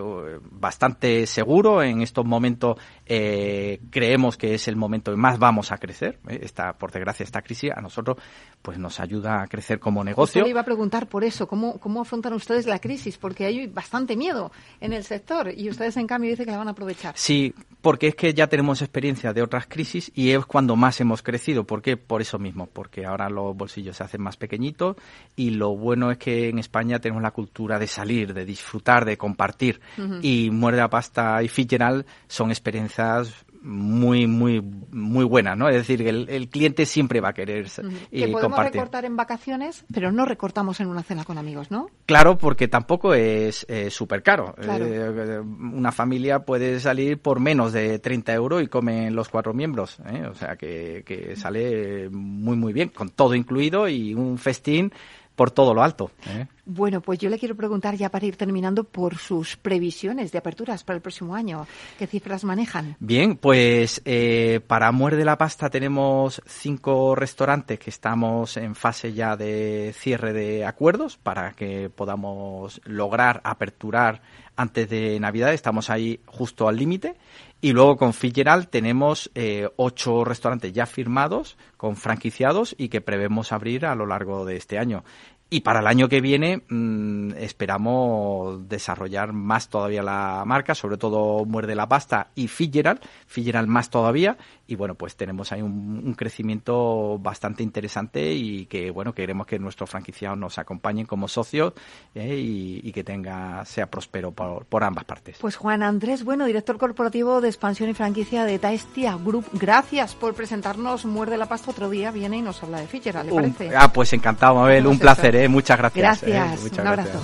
bastante 0.50 1.26
seguro. 1.26 1.82
En 1.82 2.02
estos 2.02 2.24
momentos 2.24 2.78
eh, 3.06 3.80
creemos 3.90 4.36
que 4.36 4.54
es 4.54 4.68
el 4.68 4.76
momento 4.76 5.10
que 5.10 5.16
más 5.16 5.38
vamos 5.38 5.72
a 5.72 5.78
crecer. 5.78 6.18
¿eh? 6.28 6.40
Esta, 6.42 6.72
por 6.74 6.92
desgracia, 6.92 7.24
esta 7.24 7.42
crisis 7.42 7.72
a 7.74 7.80
nosotros, 7.80 8.16
pues, 8.62 8.78
nos 8.78 9.00
ayuda 9.00 9.42
a 9.42 9.46
crecer 9.48 9.80
como 9.80 10.04
negocio. 10.04 10.42
le 10.44 10.50
iba 10.50 10.60
a 10.60 10.64
preguntar 10.64 11.08
por 11.08 11.24
eso, 11.24 11.46
¿cómo, 11.48 11.78
¿cómo 11.78 12.02
afrontan 12.02 12.32
ustedes 12.34 12.66
la 12.66 12.78
crisis? 12.78 13.18
Porque 13.18 13.44
hay 13.44 13.66
bastante 13.66 14.16
miedo 14.16 14.52
en 14.80 14.92
el 14.92 15.04
sector 15.04 15.52
y 15.54 15.68
ustedes, 15.68 15.96
en 15.96 16.06
cambio, 16.06 16.30
dicen 16.30 16.46
que 16.46 16.52
la 16.52 16.58
van 16.58 16.68
a 16.68 16.72
aprovechar. 16.72 17.14
Sí, 17.16 17.54
porque 17.80 18.08
es 18.08 18.14
que 18.14 18.32
ya 18.32 18.46
tenemos 18.46 18.80
experiencia 18.80 19.32
de 19.32 19.42
otras 19.42 19.66
crisis 19.66 20.12
y 20.14 20.30
es 20.30 20.46
cuando 20.46 20.76
más 20.76 21.00
hemos 21.00 21.22
crecido. 21.22 21.64
¿Por 21.64 21.82
qué? 21.82 21.96
Por 21.96 22.22
eso 22.22 22.38
mismo, 22.38 22.66
porque 22.66 23.04
ahora 23.04 23.28
los 23.28 23.56
bolsillos 23.56 23.96
se 23.96 24.04
hacen 24.04 24.22
más 24.22 24.36
pequeñitos 24.36 24.96
y 25.36 25.50
lo 25.50 25.76
bueno 25.76 26.10
es 26.10 26.18
que 26.18 26.48
en 26.48 26.58
España 26.58 27.00
tenemos 27.00 27.22
la 27.22 27.31
cultura 27.32 27.78
de 27.78 27.86
salir, 27.86 28.32
de 28.32 28.44
disfrutar, 28.44 29.04
de 29.04 29.16
compartir. 29.16 29.80
Y 30.22 30.50
Muerde 30.50 30.78
la 30.78 30.90
Pasta 30.90 31.42
y 31.42 31.48
Fitzgerald 31.48 32.06
son 32.28 32.50
experiencias 32.50 33.44
muy, 33.62 34.26
muy, 34.26 34.60
muy 34.60 35.24
buenas, 35.24 35.56
¿no? 35.56 35.68
Es 35.68 35.76
decir, 35.76 36.06
el, 36.06 36.28
el 36.28 36.48
cliente 36.48 36.84
siempre 36.84 37.20
va 37.20 37.28
a 37.28 37.32
querer 37.32 37.66
que 37.66 37.80
eh, 38.10 38.20
podemos 38.22 38.40
compartir. 38.42 38.72
recortar 38.74 39.04
en 39.04 39.16
vacaciones, 39.16 39.84
pero 39.92 40.10
no 40.10 40.24
recortamos 40.24 40.80
en 40.80 40.88
una 40.88 41.02
cena 41.02 41.24
con 41.24 41.38
amigos, 41.38 41.70
¿no? 41.70 41.88
Claro, 42.06 42.36
porque 42.36 42.66
tampoco 42.66 43.14
es 43.14 43.66
súper 43.90 44.22
caro. 44.22 44.54
Claro. 44.60 44.84
Eh, 44.84 45.40
una 45.40 45.92
familia 45.92 46.40
puede 46.40 46.80
salir 46.80 47.18
por 47.18 47.38
menos 47.38 47.72
de 47.72 47.98
30 47.98 48.34
euros 48.34 48.62
y 48.62 48.66
comen 48.66 49.14
los 49.14 49.28
cuatro 49.28 49.54
miembros. 49.54 49.98
¿eh? 50.06 50.26
O 50.26 50.34
sea 50.34 50.56
que, 50.56 51.04
que 51.06 51.36
sale 51.36 52.08
muy, 52.10 52.56
muy 52.56 52.72
bien, 52.72 52.88
con 52.88 53.10
todo 53.10 53.34
incluido 53.34 53.88
y 53.88 54.14
un 54.14 54.38
festín 54.38 54.92
por 55.34 55.50
todo 55.50 55.74
lo 55.74 55.82
alto. 55.82 56.10
¿eh? 56.26 56.46
Bueno, 56.64 57.00
pues 57.00 57.18
yo 57.18 57.28
le 57.28 57.38
quiero 57.38 57.56
preguntar 57.56 57.96
ya 57.96 58.10
para 58.10 58.26
ir 58.26 58.36
terminando 58.36 58.84
por 58.84 59.16
sus 59.16 59.56
previsiones 59.56 60.30
de 60.30 60.38
aperturas 60.38 60.84
para 60.84 60.96
el 60.96 61.02
próximo 61.02 61.34
año. 61.34 61.66
¿Qué 61.98 62.06
cifras 62.06 62.44
manejan? 62.44 62.96
Bien, 63.00 63.36
pues 63.36 64.00
eh, 64.04 64.60
para 64.66 64.92
Muerde 64.92 65.24
la 65.24 65.38
Pasta 65.38 65.70
tenemos 65.70 66.40
cinco 66.46 67.14
restaurantes 67.14 67.78
que 67.78 67.90
estamos 67.90 68.56
en 68.56 68.74
fase 68.74 69.12
ya 69.12 69.36
de 69.36 69.94
cierre 69.96 70.32
de 70.32 70.64
acuerdos 70.64 71.16
para 71.16 71.52
que 71.52 71.90
podamos 71.90 72.80
lograr 72.84 73.40
aperturar 73.44 74.22
antes 74.56 74.88
de 74.88 75.18
Navidad. 75.18 75.52
Estamos 75.52 75.90
ahí 75.90 76.20
justo 76.26 76.68
al 76.68 76.76
límite. 76.76 77.16
Y 77.64 77.72
luego 77.72 77.96
con 77.96 78.12
Fitzgerald 78.12 78.70
tenemos 78.70 79.30
eh, 79.36 79.68
ocho 79.76 80.24
restaurantes 80.24 80.72
ya 80.72 80.84
firmados 80.84 81.56
con 81.76 81.94
franquiciados 81.94 82.74
y 82.76 82.88
que 82.88 83.00
prevemos 83.00 83.52
abrir 83.52 83.86
a 83.86 83.94
lo 83.94 84.04
largo 84.04 84.44
de 84.44 84.56
este 84.56 84.78
año. 84.78 85.04
y 85.48 85.60
para 85.60 85.78
el 85.80 85.86
año 85.86 86.08
que 86.08 86.20
viene 86.20 86.62
mm, 86.68 87.34
esperamos 87.36 88.68
desarrollar 88.68 89.32
más 89.32 89.68
todavía 89.68 90.02
la 90.02 90.42
marca, 90.44 90.74
sobre 90.74 90.96
todo 90.96 91.44
Muerde 91.44 91.76
la 91.76 91.88
Pasta 91.88 92.30
y 92.34 92.48
Fitzgerald, 92.48 93.00
Fitzgerald 93.28 93.68
más 93.68 93.90
todavía. 93.90 94.38
Y 94.72 94.74
bueno, 94.74 94.94
pues 94.94 95.16
tenemos 95.16 95.52
ahí 95.52 95.60
un, 95.60 96.14
crecimiento 96.14 97.18
bastante 97.18 97.62
interesante 97.62 98.32
y 98.32 98.64
que 98.64 98.90
bueno, 98.90 99.12
queremos 99.12 99.46
que 99.46 99.58
nuestros 99.58 99.90
franquiciados 99.90 100.38
nos 100.38 100.56
acompañen 100.56 101.04
como 101.04 101.28
socios 101.28 101.74
eh, 102.14 102.38
y, 102.38 102.90
que 102.90 103.04
tenga 103.04 103.66
sea 103.66 103.90
próspero 103.90 104.32
por, 104.32 104.82
ambas 104.82 105.04
partes. 105.04 105.36
Pues 105.42 105.56
Juan 105.56 105.82
Andrés, 105.82 106.24
bueno, 106.24 106.46
director 106.46 106.78
corporativo 106.78 107.42
de 107.42 107.48
expansión 107.48 107.90
y 107.90 107.94
franquicia 107.94 108.46
de 108.46 108.58
Taestia 108.58 109.14
Group, 109.16 109.44
gracias 109.52 110.14
por 110.14 110.32
presentarnos 110.32 111.04
Muerde 111.04 111.36
la 111.36 111.46
Pasta 111.46 111.70
otro 111.70 111.90
día, 111.90 112.10
viene 112.10 112.38
y 112.38 112.42
nos 112.42 112.62
habla 112.62 112.80
de 112.80 112.86
Fitzgerald, 112.86 113.28
¿le 113.28 113.34
parece? 113.34 113.76
ah, 113.76 113.92
pues 113.92 114.10
encantado, 114.14 114.54
Mabel, 114.54 114.86
un 114.86 114.98
placer. 114.98 115.36
¿eh? 115.36 115.48
Muchas 115.48 115.76
gracias. 115.76 116.22
¿eh? 116.22 116.30
Gracias. 116.30 116.78
Un 116.78 116.86
abrazo. 116.86 117.20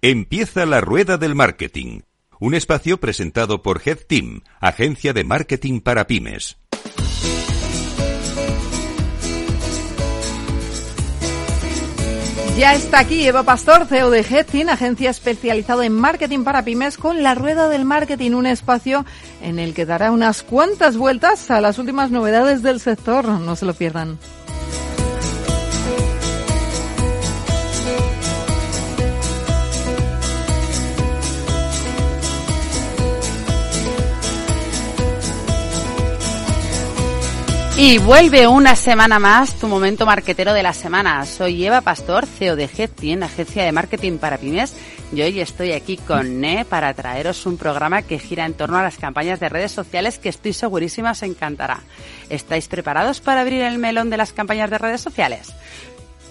Empieza 0.00 0.64
la 0.64 0.80
rueda 0.80 1.16
del 1.16 1.34
marketing, 1.34 2.02
un 2.38 2.54
espacio 2.54 3.00
presentado 3.00 3.62
por 3.62 3.82
Head 3.84 3.98
Team, 4.06 4.42
agencia 4.60 5.12
de 5.12 5.24
marketing 5.24 5.80
para 5.80 6.06
pymes. 6.06 6.56
Ya 12.56 12.74
está 12.74 13.00
aquí 13.00 13.26
Eva 13.26 13.42
Pastor, 13.42 13.86
CEO 13.86 14.10
de 14.10 14.20
Headteam, 14.20 14.68
agencia 14.68 15.10
especializada 15.10 15.84
en 15.84 15.92
marketing 15.92 16.44
para 16.44 16.64
pymes, 16.64 16.96
con 16.96 17.24
la 17.24 17.34
rueda 17.34 17.68
del 17.68 17.84
marketing, 17.84 18.32
un 18.32 18.46
espacio 18.46 19.04
en 19.42 19.58
el 19.58 19.74
que 19.74 19.86
dará 19.86 20.12
unas 20.12 20.44
cuantas 20.44 20.96
vueltas 20.96 21.50
a 21.50 21.60
las 21.60 21.78
últimas 21.78 22.12
novedades 22.12 22.62
del 22.62 22.78
sector. 22.78 23.26
No 23.26 23.56
se 23.56 23.64
lo 23.64 23.74
pierdan. 23.74 24.18
Y 37.80 37.98
vuelve 37.98 38.48
una 38.48 38.74
semana 38.74 39.20
más 39.20 39.54
tu 39.54 39.68
momento 39.68 40.04
marquetero 40.04 40.52
de 40.52 40.64
la 40.64 40.72
semana. 40.72 41.24
Soy 41.24 41.64
Eva 41.64 41.80
Pastor, 41.80 42.26
CEO 42.26 42.56
de 42.56 42.64
agencia 42.64 43.64
de 43.64 43.70
marketing 43.70 44.18
para 44.18 44.36
pymes, 44.36 44.74
y 45.12 45.22
hoy 45.22 45.38
estoy 45.38 45.70
aquí 45.70 45.96
con 45.96 46.40
Ne 46.40 46.64
para 46.64 46.92
traeros 46.92 47.46
un 47.46 47.56
programa 47.56 48.02
que 48.02 48.18
gira 48.18 48.46
en 48.46 48.54
torno 48.54 48.78
a 48.78 48.82
las 48.82 48.98
campañas 48.98 49.38
de 49.38 49.48
redes 49.48 49.70
sociales 49.70 50.18
que 50.18 50.28
estoy 50.28 50.54
segurísima 50.54 51.12
os 51.12 51.22
encantará. 51.22 51.78
¿Estáis 52.30 52.66
preparados 52.66 53.20
para 53.20 53.42
abrir 53.42 53.62
el 53.62 53.78
melón 53.78 54.10
de 54.10 54.16
las 54.16 54.32
campañas 54.32 54.70
de 54.70 54.78
redes 54.78 55.00
sociales? 55.00 55.54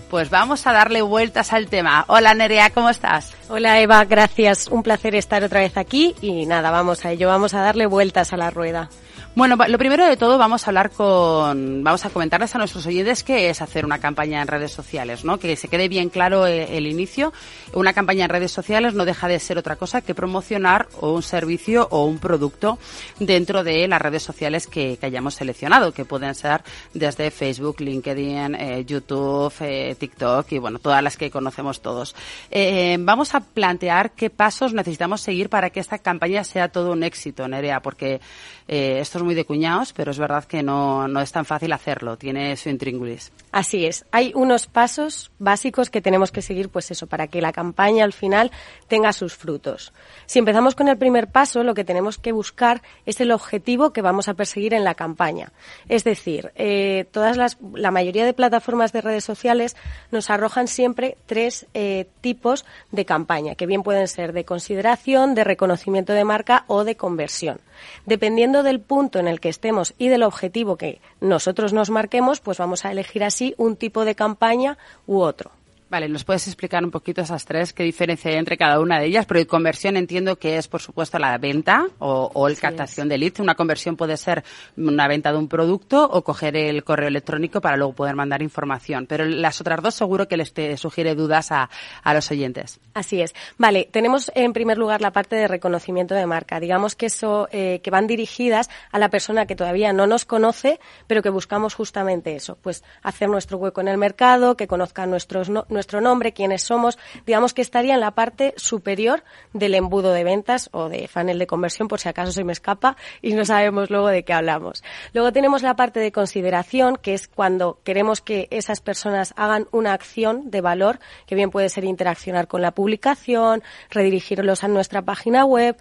Pues 0.10 0.30
vamos 0.30 0.68
a 0.68 0.74
darle 0.74 1.02
vueltas 1.02 1.54
al 1.54 1.68
tema. 1.68 2.04
Hola 2.10 2.34
Nerea, 2.34 2.72
¿cómo 2.72 2.90
estás? 2.90 3.37
Hola 3.50 3.80
Eva, 3.80 4.04
gracias. 4.04 4.68
Un 4.68 4.84
placer 4.84 5.16
estar 5.16 5.42
otra 5.42 5.62
vez 5.62 5.78
aquí 5.78 6.14
y 6.22 6.46
nada, 6.46 6.70
vamos 6.70 7.06
a 7.06 7.14
ello, 7.14 7.30
vamos 7.30 7.54
a 7.54 7.62
darle 7.62 7.86
vueltas 7.86 8.34
a 8.34 8.38
la 8.38 8.50
rueda. 8.50 8.90
Bueno, 9.38 9.56
lo 9.68 9.78
primero 9.78 10.04
de 10.04 10.18
todo 10.18 10.40
vamos 10.40 10.66
a 10.66 10.72
hablar 10.72 10.90
con, 10.90 11.84
vamos 11.84 12.04
a 12.04 12.10
comentarles 12.10 12.56
a 12.56 12.58
nuestros 12.58 12.88
oyentes 12.88 13.24
qué 13.24 13.52
es 13.52 13.62
hacer 13.62 13.86
una 13.86 14.00
campaña 14.00 14.42
en 14.42 14.48
redes 14.48 14.72
sociales, 14.72 15.24
¿no? 15.24 15.38
Que 15.38 15.56
se 15.56 15.68
quede 15.68 15.88
bien 15.90 16.10
claro 16.10 16.48
el, 16.48 16.62
el, 16.62 16.88
inicio. 16.88 17.32
Una 17.74 17.94
campaña 17.94 18.26
en 18.26 18.32
redes 18.32 18.52
sociales 18.52 18.96
no 18.96 19.06
deja 19.06 19.28
de 19.28 19.38
ser 19.38 19.60
otra 19.60 19.76
cosa 19.76 20.02
que 20.02 20.16
promocionar 20.16 20.88
o 21.02 21.14
un 21.14 21.22
servicio 21.22 21.88
o 21.92 22.06
un 22.06 22.18
producto 22.18 22.80
dentro 23.20 23.64
de 23.64 23.88
las 23.88 24.02
redes 24.02 24.24
sociales 24.24 24.66
que, 24.66 24.98
que 24.98 25.06
hayamos 25.06 25.36
seleccionado, 25.36 25.92
que 25.92 26.04
pueden 26.04 26.34
ser 26.34 26.64
desde 26.96 27.30
Facebook, 27.30 27.80
LinkedIn, 27.80 28.56
eh, 28.56 28.86
YouTube, 28.86 29.54
eh, 29.60 29.96
TikTok 30.00 30.52
y 30.52 30.58
bueno, 30.58 30.80
todas 30.80 31.04
las 31.04 31.16
que 31.16 31.30
conocemos 31.30 31.82
todos. 31.82 32.16
Eh, 32.50 32.98
vamos 33.02 33.36
a 33.36 33.37
plantear 33.42 34.12
qué 34.12 34.30
pasos 34.30 34.74
necesitamos 34.74 35.22
seguir 35.22 35.50
para 35.50 35.70
que 35.70 35.80
esta 35.80 36.00
campaña 36.00 36.44
sea 36.44 36.70
todo 36.70 36.92
un 36.92 37.04
éxito, 37.04 37.48
Nerea, 37.48 37.82
porque 37.82 38.20
eh, 38.68 39.00
esto 39.00 39.20
es 39.20 39.24
muy 39.24 39.36
de 39.36 39.46
cuñados, 39.46 39.94
pero 39.94 40.12
es 40.12 40.20
verdad 40.20 40.44
que 40.46 40.64
no, 40.64 41.08
no 41.08 41.22
es 41.22 41.32
tan 41.32 41.46
fácil 41.46 41.72
hacerlo, 41.72 42.18
tiene 42.18 42.56
su 42.58 42.70
intríngulis. 42.70 43.32
Así 43.52 43.86
es, 43.86 44.06
hay 44.12 44.32
unos 44.36 44.68
pasos 44.68 45.32
básicos 45.40 45.90
que 45.90 46.02
tenemos 46.02 46.32
que 46.32 46.42
seguir, 46.42 46.70
pues 46.70 46.92
eso, 46.92 47.08
para 47.08 47.28
que 47.28 47.42
la 47.42 47.54
campaña 47.54 48.04
al 48.04 48.14
final 48.14 48.52
tenga 48.88 49.14
sus 49.14 49.36
frutos. 49.36 49.94
Si 50.26 50.40
empezamos 50.40 50.76
con 50.76 50.88
el 50.90 50.98
primer 50.98 51.28
paso, 51.28 51.64
lo 51.64 51.74
que 51.74 51.84
tenemos 51.84 52.18
que 52.18 52.32
buscar 52.32 52.82
es 53.06 53.22
el 53.22 53.32
objetivo 53.32 53.92
que 53.94 54.02
vamos 54.02 54.28
a 54.28 54.34
perseguir 54.34 54.74
en 54.74 54.84
la 54.84 54.96
campaña. 54.96 55.52
Es 55.88 56.04
decir, 56.04 56.52
eh, 56.56 57.06
todas 57.12 57.38
las, 57.38 57.58
la 57.74 57.92
mayoría 57.92 58.26
de 58.26 58.34
plataformas 58.34 58.92
de 58.92 59.02
redes 59.02 59.24
sociales 59.24 59.76
nos 60.12 60.30
arrojan 60.30 60.68
siempre 60.68 61.18
tres 61.26 61.66
eh, 61.74 62.08
tipos 62.22 62.66
de 62.92 63.06
campaña, 63.06 63.56
que 63.56 63.66
bien 63.66 63.84
pueden 63.84 64.08
ser 64.08 64.34
de 64.34 64.46
consideración, 64.46 65.36
de 65.36 65.44
reconocimiento 65.44 66.14
de 66.14 66.26
marca 66.26 66.66
o 66.68 66.84
de 66.84 66.98
conversión. 66.98 67.60
Dependiendo 68.06 68.57
del 68.64 68.80
punto 68.80 69.20
en 69.20 69.28
el 69.28 69.40
que 69.40 69.50
estemos 69.50 69.94
y 69.98 70.08
del 70.08 70.24
objetivo 70.24 70.78
que 70.78 71.02
nosotros 71.20 71.74
nos 71.74 71.90
marquemos, 71.90 72.40
pues 72.40 72.58
vamos 72.58 72.86
a 72.86 72.92
elegir 72.92 73.24
así 73.24 73.54
un 73.58 73.76
tipo 73.76 74.06
de 74.06 74.16
campaña 74.16 74.78
u 75.06 75.20
otro. 75.20 75.52
Vale, 75.90 76.10
¿nos 76.10 76.26
puedes 76.26 76.46
explicar 76.48 76.84
un 76.84 76.92
poquito 76.92 77.22
esas 77.22 77.46
tres? 77.46 77.72
¿Qué 77.72 77.84
diferencia 77.84 78.30
hay 78.30 78.36
entre 78.38 78.58
cada 78.58 78.82
una 78.82 79.00
de 79.00 79.06
ellas? 79.06 79.26
Porque 79.26 79.48
conversión 79.48 79.96
entiendo 79.96 80.38
que 80.38 80.58
es, 80.58 80.68
por 80.68 80.82
supuesto, 80.82 81.18
la 81.18 81.38
venta 81.38 81.88
o, 82.00 82.48
el 82.50 82.60
captación 82.60 83.08
de 83.08 83.18
leads. 83.18 83.40
Una 83.40 83.56
conversión 83.56 83.96
puede 83.96 84.18
ser 84.18 84.44
una 84.76 85.08
venta 85.08 85.32
de 85.32 85.38
un 85.38 85.48
producto 85.48 86.04
o 86.04 86.24
coger 86.24 86.58
el 86.58 86.84
correo 86.84 87.08
electrónico 87.08 87.62
para 87.62 87.78
luego 87.78 87.94
poder 87.94 88.16
mandar 88.16 88.42
información. 88.42 89.06
Pero 89.08 89.24
las 89.24 89.62
otras 89.62 89.82
dos 89.82 89.96
seguro 89.96 90.28
que 90.28 90.36
les 90.36 90.54
te 90.54 90.76
sugiere 90.76 91.16
dudas 91.16 91.54
a, 91.54 91.70
los 92.14 92.32
oyentes. 92.32 92.80
Así 92.94 93.22
es. 93.22 93.34
Vale, 93.58 93.88
tenemos 93.90 94.30
en 94.36 94.52
primer 94.52 94.78
lugar 94.78 95.02
la 95.02 95.12
parte 95.12 95.38
de 95.38 95.48
reconocimiento 95.48 96.16
de 96.16 96.26
marca. 96.26 96.60
Digamos 96.60 96.96
que 96.96 97.06
eso, 97.06 97.48
eh, 97.52 97.80
que 97.82 97.92
van 97.92 98.08
dirigidas 98.08 98.70
a 98.92 99.00
la 99.00 99.10
persona 99.10 99.46
que 99.46 99.56
todavía 99.56 99.94
no 99.94 100.06
nos 100.06 100.26
conoce, 100.26 100.80
pero 101.06 101.22
que 101.22 101.30
buscamos 101.30 101.76
justamente 101.76 102.36
eso. 102.36 102.58
Pues 102.62 102.84
hacer 103.04 103.30
nuestro 103.30 103.58
hueco 103.58 103.80
en 103.80 103.88
el 103.88 103.98
mercado, 103.98 104.58
que 104.58 104.68
conozcan 104.68 105.10
nuestros, 105.12 105.50
nuestro 105.78 106.02
nombre, 106.02 106.34
quiénes 106.34 106.64
somos, 106.64 106.98
digamos 107.26 107.54
que 107.54 107.62
estaría 107.62 107.94
en 107.94 108.00
la 108.00 108.12
parte 108.12 108.54
superior 108.58 109.24
del 109.54 109.76
embudo 109.76 110.12
de 110.12 110.24
ventas 110.24 110.70
o 110.74 110.90
de 110.90 111.08
funnel 111.08 111.38
de 111.38 111.46
conversión, 111.46 111.88
por 111.88 112.00
si 112.00 112.10
acaso 112.10 112.32
se 112.32 112.44
me 112.44 112.52
escapa 112.52 112.98
y 113.22 113.34
no 113.34 113.46
sabemos 113.46 113.90
luego 113.90 114.08
de 114.08 114.24
qué 114.24 114.34
hablamos. 114.34 114.84
Luego 115.14 115.32
tenemos 115.32 115.62
la 115.62 115.76
parte 115.76 116.00
de 116.00 116.12
consideración, 116.12 116.98
que 116.98 117.14
es 117.14 117.28
cuando 117.28 117.80
queremos 117.84 118.22
que 118.22 118.48
esas 118.50 118.82
personas 118.82 119.34
hagan 119.38 119.68
una 119.72 119.94
acción 119.94 120.50
de 120.50 120.62
valor, 120.62 121.00
que 121.28 121.36
bien 121.36 121.52
puede 121.52 121.70
ser 121.70 121.84
interaccionar 121.84 122.48
con 122.48 122.62
la 122.62 122.72
publicación, 122.72 123.62
redirigirlos 123.92 124.64
a 124.64 124.68
nuestra 124.68 125.04
página 125.04 125.46
web, 125.46 125.78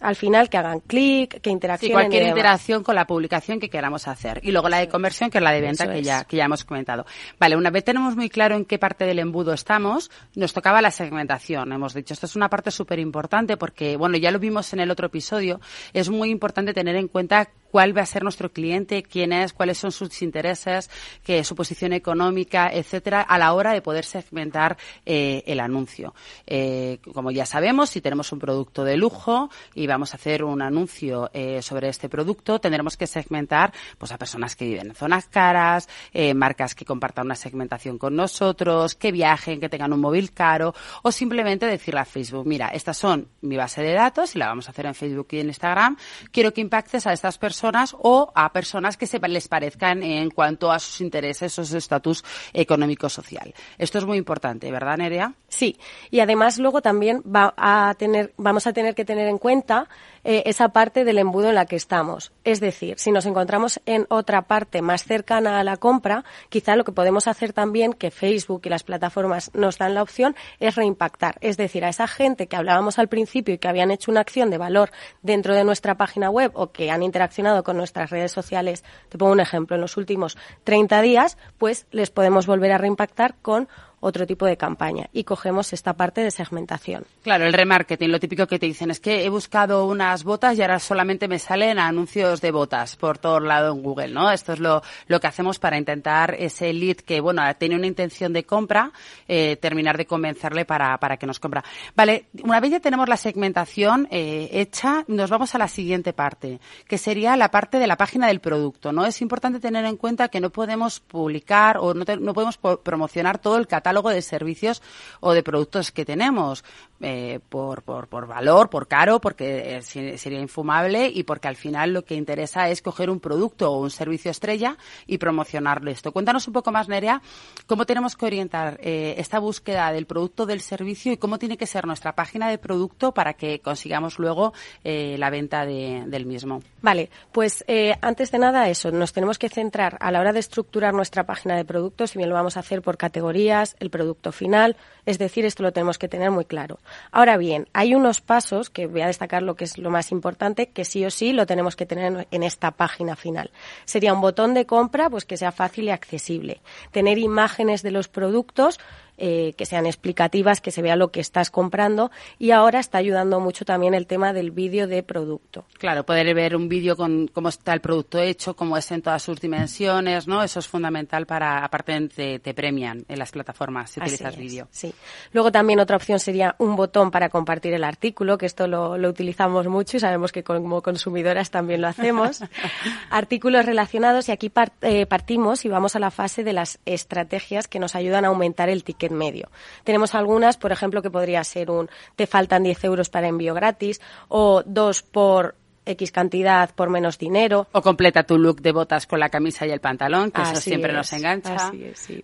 al 0.00 0.16
final 0.16 0.48
que 0.48 0.56
hagan 0.56 0.80
clic, 0.80 1.40
que 1.40 1.50
interaccionen. 1.50 1.90
Sí, 1.90 1.92
cualquier 1.92 2.28
interacción 2.28 2.82
con 2.82 2.94
la 2.94 3.06
publicación 3.06 3.60
que 3.60 3.68
queramos 3.68 4.08
hacer. 4.08 4.40
Y 4.42 4.50
luego 4.50 4.68
la 4.68 4.78
de 4.78 4.88
conversión, 4.88 5.30
que 5.30 5.38
es 5.38 5.44
la 5.44 5.52
de 5.52 5.60
venta 5.60 5.90
que 5.90 6.02
ya, 6.02 6.24
que 6.24 6.36
ya 6.36 6.44
hemos 6.44 6.64
comentado. 6.64 7.06
Vale, 7.38 7.56
una 7.56 7.70
vez 7.70 7.84
tenemos 7.84 8.16
muy 8.16 8.28
claro 8.28 8.56
en 8.56 8.64
qué 8.64 8.78
parte 8.78 9.04
del 9.04 9.18
embudo 9.18 9.52
estamos, 9.52 10.10
nos 10.34 10.52
tocaba 10.52 10.80
la 10.80 10.90
segmentación. 10.90 11.72
Hemos 11.72 11.94
dicho, 11.94 12.14
esto 12.14 12.26
es 12.26 12.36
una 12.36 12.48
parte 12.48 12.70
súper 12.70 12.98
importante 12.98 13.56
porque, 13.56 13.96
bueno, 13.96 14.16
ya 14.16 14.30
lo 14.30 14.38
vimos 14.38 14.72
en 14.72 14.80
el 14.80 14.90
otro 14.90 15.06
episodio, 15.06 15.60
es 15.92 16.08
muy 16.08 16.30
importante 16.30 16.72
tener 16.72 16.96
en 16.96 17.08
cuenta 17.08 17.48
cuál 17.70 17.96
va 17.96 18.02
a 18.02 18.06
ser 18.06 18.22
nuestro 18.22 18.52
cliente, 18.52 19.02
quién 19.02 19.32
es, 19.32 19.52
cuáles 19.52 19.78
son 19.78 19.92
sus 19.92 20.22
intereses, 20.22 20.90
que 21.22 21.44
su 21.44 21.54
posición 21.54 21.92
económica, 21.92 22.70
etcétera, 22.72 23.22
a 23.22 23.38
la 23.38 23.52
hora 23.52 23.72
de 23.72 23.80
poder 23.80 24.04
segmentar 24.04 24.76
eh, 25.06 25.42
el 25.46 25.60
anuncio. 25.60 26.14
Eh, 26.46 26.98
como 27.14 27.30
ya 27.30 27.46
sabemos, 27.46 27.90
si 27.90 28.00
tenemos 28.00 28.32
un 28.32 28.38
producto 28.38 28.84
de 28.84 28.96
lujo 28.96 29.50
y 29.74 29.86
vamos 29.86 30.12
a 30.12 30.16
hacer 30.16 30.42
un 30.44 30.62
anuncio 30.62 31.30
eh, 31.32 31.62
sobre 31.62 31.88
este 31.88 32.08
producto, 32.08 32.60
tendremos 32.60 32.96
que 32.96 33.06
segmentar 33.06 33.72
pues 33.98 34.10
a 34.12 34.18
personas 34.18 34.56
que 34.56 34.64
viven 34.64 34.88
en 34.88 34.94
zonas 34.94 35.26
caras, 35.26 35.88
marcas 36.34 36.74
que 36.74 36.84
compartan 36.84 37.26
una 37.26 37.34
segmentación 37.34 37.98
con 37.98 38.16
nosotros, 38.16 38.94
que 38.94 39.12
viajen, 39.12 39.60
que 39.60 39.68
tengan 39.68 39.92
un 39.92 40.00
móvil 40.00 40.32
caro, 40.32 40.74
o 41.02 41.12
simplemente 41.12 41.66
decirle 41.66 42.00
a 42.00 42.04
Facebook, 42.04 42.46
mira, 42.46 42.68
estas 42.68 42.96
son 42.96 43.28
mi 43.42 43.56
base 43.56 43.82
de 43.82 43.92
datos 43.92 44.34
y 44.34 44.38
la 44.38 44.46
vamos 44.46 44.66
a 44.68 44.70
hacer 44.70 44.86
en 44.86 44.94
Facebook 44.94 45.28
y 45.30 45.40
en 45.40 45.48
Instagram, 45.48 45.96
quiero 46.32 46.52
que 46.52 46.60
impactes 46.60 47.06
a 47.06 47.12
estas 47.12 47.38
personas 47.38 47.59
o 47.98 48.32
a 48.34 48.52
personas 48.52 48.96
que 48.96 49.06
se 49.06 49.18
les 49.18 49.48
parezcan 49.48 50.02
en 50.02 50.30
cuanto 50.30 50.72
a 50.72 50.78
sus 50.78 51.00
intereses 51.00 51.58
o 51.58 51.64
su 51.64 51.76
estatus 51.76 52.24
económico-social. 52.52 53.54
Esto 53.78 53.98
es 53.98 54.04
muy 54.06 54.18
importante, 54.18 54.70
¿verdad, 54.70 54.96
Nerea? 54.96 55.34
Sí, 55.48 55.78
y 56.10 56.20
además 56.20 56.58
luego 56.58 56.80
también 56.80 57.22
va 57.24 57.54
a 57.56 57.94
tener, 57.98 58.32
vamos 58.36 58.66
a 58.66 58.72
tener 58.72 58.94
que 58.94 59.04
tener 59.04 59.28
en 59.28 59.38
cuenta 59.38 59.88
eh, 60.22 60.42
esa 60.46 60.68
parte 60.68 61.04
del 61.04 61.18
embudo 61.18 61.48
en 61.48 61.54
la 61.54 61.66
que 61.66 61.76
estamos. 61.76 62.32
Es 62.44 62.60
decir, 62.60 62.98
si 62.98 63.10
nos 63.10 63.26
encontramos 63.26 63.80
en 63.86 64.06
otra 64.10 64.42
parte 64.42 64.82
más 64.82 65.04
cercana 65.04 65.58
a 65.58 65.64
la 65.64 65.76
compra, 65.76 66.24
quizá 66.48 66.76
lo 66.76 66.84
que 66.84 66.92
podemos 66.92 67.26
hacer 67.26 67.52
también, 67.52 67.92
que 67.92 68.10
Facebook 68.10 68.62
y 68.64 68.68
las 68.68 68.84
plataformas 68.84 69.50
nos 69.54 69.78
dan 69.78 69.94
la 69.94 70.02
opción, 70.02 70.36
es 70.60 70.76
reimpactar. 70.76 71.38
Es 71.40 71.56
decir, 71.56 71.84
a 71.84 71.88
esa 71.88 72.06
gente 72.06 72.46
que 72.46 72.56
hablábamos 72.56 72.98
al 72.98 73.08
principio 73.08 73.54
y 73.54 73.58
que 73.58 73.68
habían 73.68 73.90
hecho 73.90 74.10
una 74.10 74.20
acción 74.20 74.50
de 74.50 74.58
valor 74.58 74.90
dentro 75.22 75.54
de 75.54 75.64
nuestra 75.64 75.96
página 75.96 76.30
web 76.30 76.52
o 76.54 76.70
que 76.70 76.90
han 76.90 77.02
interaccionado 77.02 77.49
con 77.64 77.76
nuestras 77.76 78.10
redes 78.10 78.32
sociales, 78.32 78.84
te 79.08 79.18
pongo 79.18 79.32
un 79.32 79.40
ejemplo, 79.40 79.76
en 79.76 79.82
los 79.82 79.96
últimos 79.96 80.36
30 80.64 81.02
días, 81.02 81.36
pues 81.58 81.86
les 81.90 82.10
podemos 82.10 82.46
volver 82.46 82.72
a 82.72 82.78
reimpactar 82.78 83.34
con 83.42 83.68
otro 84.00 84.26
tipo 84.26 84.46
de 84.46 84.56
campaña 84.56 85.08
y 85.12 85.24
cogemos 85.24 85.72
esta 85.72 85.92
parte 85.94 86.22
de 86.22 86.30
segmentación. 86.30 87.04
Claro, 87.22 87.44
el 87.44 87.52
remarketing, 87.52 88.10
lo 88.10 88.18
típico 88.18 88.46
que 88.46 88.58
te 88.58 88.66
dicen 88.66 88.90
es 88.90 88.98
que 88.98 89.24
he 89.24 89.28
buscado 89.28 89.86
unas 89.86 90.24
botas 90.24 90.56
y 90.58 90.62
ahora 90.62 90.78
solamente 90.78 91.28
me 91.28 91.38
salen 91.38 91.78
anuncios 91.78 92.40
de 92.40 92.50
botas 92.50 92.96
por 92.96 93.18
todo 93.18 93.40
lado 93.40 93.72
en 93.74 93.82
Google, 93.82 94.08
¿no? 94.08 94.30
Esto 94.30 94.54
es 94.54 94.58
lo, 94.58 94.82
lo 95.06 95.20
que 95.20 95.26
hacemos 95.26 95.58
para 95.58 95.76
intentar 95.76 96.34
ese 96.38 96.72
lead 96.72 96.96
que, 96.96 97.20
bueno, 97.20 97.42
tiene 97.58 97.76
una 97.76 97.86
intención 97.86 98.32
de 98.32 98.44
compra, 98.44 98.92
eh, 99.28 99.56
terminar 99.56 99.98
de 99.98 100.06
convencerle 100.06 100.64
para, 100.64 100.96
para 100.98 101.18
que 101.18 101.26
nos 101.26 101.38
compra. 101.38 101.62
Vale, 101.94 102.26
una 102.42 102.60
vez 102.60 102.70
ya 102.70 102.80
tenemos 102.80 103.08
la 103.08 103.18
segmentación 103.18 104.08
eh, 104.10 104.48
hecha, 104.52 105.04
nos 105.08 105.28
vamos 105.28 105.54
a 105.54 105.58
la 105.58 105.68
siguiente 105.68 106.14
parte, 106.14 106.58
que 106.88 106.96
sería 106.96 107.36
la 107.36 107.50
parte 107.50 107.78
de 107.78 107.86
la 107.86 107.96
página 107.96 108.28
del 108.28 108.40
producto, 108.40 108.92
¿no? 108.92 109.04
Es 109.04 109.20
importante 109.20 109.60
tener 109.60 109.84
en 109.84 109.96
cuenta 109.96 110.28
que 110.28 110.40
no 110.40 110.50
podemos 110.50 111.00
publicar 111.00 111.76
o 111.78 111.92
no, 111.92 112.04
no 112.18 112.32
podemos 112.32 112.56
promocionar 112.82 113.38
todo 113.38 113.58
el 113.58 113.66
catálogo 113.66 113.89
catálogo 113.90 114.10
de 114.10 114.22
servicios 114.22 114.82
o 115.18 115.34
de 115.34 115.42
productos 115.42 115.90
que 115.90 116.04
tenemos. 116.04 116.62
Eh, 117.02 117.40
por, 117.48 117.82
por, 117.82 118.26
valor, 118.26 118.68
por 118.68 118.86
caro, 118.86 119.22
porque 119.22 119.78
eh, 119.78 119.82
sería 120.18 120.38
infumable 120.38 121.08
y 121.08 121.22
porque 121.22 121.48
al 121.48 121.56
final 121.56 121.94
lo 121.94 122.04
que 122.04 122.14
interesa 122.14 122.68
es 122.68 122.82
coger 122.82 123.08
un 123.08 123.20
producto 123.20 123.72
o 123.72 123.80
un 123.80 123.90
servicio 123.90 124.30
estrella 124.30 124.76
y 125.06 125.16
promocionarlo 125.16 125.90
esto. 125.90 126.12
Cuéntanos 126.12 126.46
un 126.46 126.52
poco 126.52 126.72
más, 126.72 126.90
Nerea, 126.90 127.22
cómo 127.66 127.86
tenemos 127.86 128.16
que 128.16 128.26
orientar 128.26 128.78
eh, 128.82 129.14
esta 129.16 129.38
búsqueda 129.38 129.90
del 129.92 130.04
producto, 130.04 130.44
del 130.44 130.60
servicio 130.60 131.10
y 131.10 131.16
cómo 131.16 131.38
tiene 131.38 131.56
que 131.56 131.66
ser 131.66 131.86
nuestra 131.86 132.14
página 132.14 132.50
de 132.50 132.58
producto 132.58 133.14
para 133.14 133.32
que 133.32 133.60
consigamos 133.60 134.18
luego 134.18 134.52
la 134.84 135.30
venta 135.30 135.64
del 135.64 136.26
mismo. 136.26 136.62
Vale, 136.82 137.08
pues 137.32 137.64
antes 138.02 138.30
de 138.30 138.38
nada 138.38 138.68
eso, 138.68 138.90
nos 138.90 139.12
tenemos 139.12 139.38
que 139.38 139.48
centrar 139.48 139.96
a 140.00 140.10
la 140.10 140.20
hora 140.20 140.32
de 140.32 140.40
estructurar 140.40 140.92
nuestra 140.92 141.24
página 141.24 141.56
de 141.56 141.64
productos, 141.64 142.10
si 142.10 142.18
bien 142.18 142.28
lo 142.28 142.34
vamos 142.34 142.56
a 142.56 142.60
hacer 142.60 142.82
por 142.82 142.96
categorías, 142.98 143.76
el 143.80 143.90
producto 143.90 144.32
final, 144.32 144.76
es 145.06 145.18
decir, 145.18 145.44
esto 145.44 145.62
lo 145.62 145.72
tenemos 145.72 145.98
que 145.98 146.08
tener 146.08 146.30
muy 146.30 146.44
claro. 146.44 146.78
Ahora 147.12 147.36
bien, 147.36 147.68
hay 147.72 147.94
unos 147.94 148.20
pasos 148.20 148.70
que 148.70 148.86
voy 148.86 149.02
a 149.02 149.06
destacar 149.06 149.42
lo 149.42 149.56
que 149.56 149.64
es 149.64 149.78
lo 149.78 149.90
más 149.90 150.12
importante, 150.12 150.68
que 150.68 150.84
sí 150.84 151.04
o 151.04 151.10
sí 151.10 151.32
lo 151.32 151.46
tenemos 151.46 151.76
que 151.76 151.86
tener 151.86 152.26
en 152.30 152.42
esta 152.42 152.70
página 152.70 153.16
final. 153.16 153.50
Sería 153.84 154.12
un 154.12 154.20
botón 154.20 154.54
de 154.54 154.66
compra, 154.66 155.10
pues 155.10 155.24
que 155.24 155.36
sea 155.36 155.52
fácil 155.52 155.86
y 155.86 155.90
accesible. 155.90 156.60
Tener 156.90 157.18
imágenes 157.18 157.82
de 157.82 157.90
los 157.90 158.08
productos, 158.08 158.78
eh, 159.22 159.52
que 159.56 159.66
sean 159.66 159.84
explicativas, 159.84 160.62
que 160.62 160.70
se 160.70 160.80
vea 160.80 160.96
lo 160.96 161.10
que 161.10 161.20
estás 161.20 161.50
comprando 161.50 162.10
y 162.38 162.52
ahora 162.52 162.80
está 162.80 162.96
ayudando 162.96 163.38
mucho 163.38 163.66
también 163.66 163.92
el 163.92 164.06
tema 164.06 164.32
del 164.32 164.50
vídeo 164.50 164.86
de 164.86 165.02
producto. 165.02 165.66
Claro, 165.78 166.04
poder 166.04 166.34
ver 166.34 166.56
un 166.56 166.70
vídeo 166.70 166.96
con 166.96 167.28
cómo 167.28 167.50
está 167.50 167.74
el 167.74 167.82
producto 167.82 168.18
hecho, 168.18 168.56
cómo 168.56 168.78
es 168.78 168.90
en 168.92 169.02
todas 169.02 169.22
sus 169.22 169.38
dimensiones, 169.38 170.26
¿no? 170.26 170.42
Eso 170.42 170.58
es 170.58 170.66
fundamental 170.66 171.26
para, 171.26 171.62
aparte 171.62 172.08
te, 172.08 172.38
te 172.38 172.54
premian 172.54 173.04
en 173.08 173.18
las 173.18 173.30
plataformas 173.30 173.90
si 173.90 174.00
utilizas 174.00 174.38
vídeo. 174.38 174.68
Sí. 174.70 174.94
Luego 175.32 175.52
también 175.52 175.80
otra 175.80 175.96
opción 175.96 176.18
sería 176.18 176.54
un 176.56 176.74
botón 176.74 177.10
para 177.10 177.28
compartir 177.28 177.74
el 177.74 177.84
artículo, 177.84 178.38
que 178.38 178.46
esto 178.46 178.66
lo, 178.66 178.96
lo 178.96 179.10
utilizamos 179.10 179.66
mucho 179.66 179.98
y 179.98 180.00
sabemos 180.00 180.32
que 180.32 180.42
como 180.42 180.80
consumidoras 180.80 181.50
también 181.50 181.82
lo 181.82 181.88
hacemos. 181.88 182.40
Artículos 183.10 183.66
relacionados 183.66 184.30
y 184.30 184.32
aquí 184.32 184.50
eh, 184.80 185.04
partimos 185.04 185.66
y 185.66 185.68
vamos 185.68 185.94
a 185.94 185.98
la 185.98 186.10
fase 186.10 186.42
de 186.42 186.54
las 186.54 186.78
estrategias 186.86 187.68
que 187.68 187.78
nos 187.78 187.94
ayudan 187.94 188.24
a 188.24 188.28
aumentar 188.28 188.70
el 188.70 188.82
ticket 188.82 189.09
medio. 189.10 189.50
Tenemos 189.84 190.14
algunas, 190.14 190.56
por 190.56 190.72
ejemplo, 190.72 191.02
que 191.02 191.10
podría 191.10 191.44
ser 191.44 191.70
un 191.70 191.88
te 192.16 192.26
faltan 192.26 192.62
10 192.62 192.84
euros 192.84 193.08
para 193.10 193.28
envío 193.28 193.54
gratis 193.54 194.00
o 194.28 194.62
dos 194.64 195.02
por 195.02 195.54
X 195.86 196.12
cantidad 196.12 196.74
por 196.74 196.90
menos 196.90 197.18
dinero. 197.18 197.66
O 197.72 197.82
completa 197.82 198.22
tu 198.24 198.38
look 198.38 198.60
de 198.60 198.72
botas 198.72 199.06
con 199.06 199.20
la 199.20 199.28
camisa 199.28 199.66
y 199.66 199.70
el 199.70 199.80
pantalón, 199.80 200.30
que 200.30 200.42
eso 200.42 200.56
siempre 200.56 200.92
nos 200.92 201.12
engancha. 201.12 201.72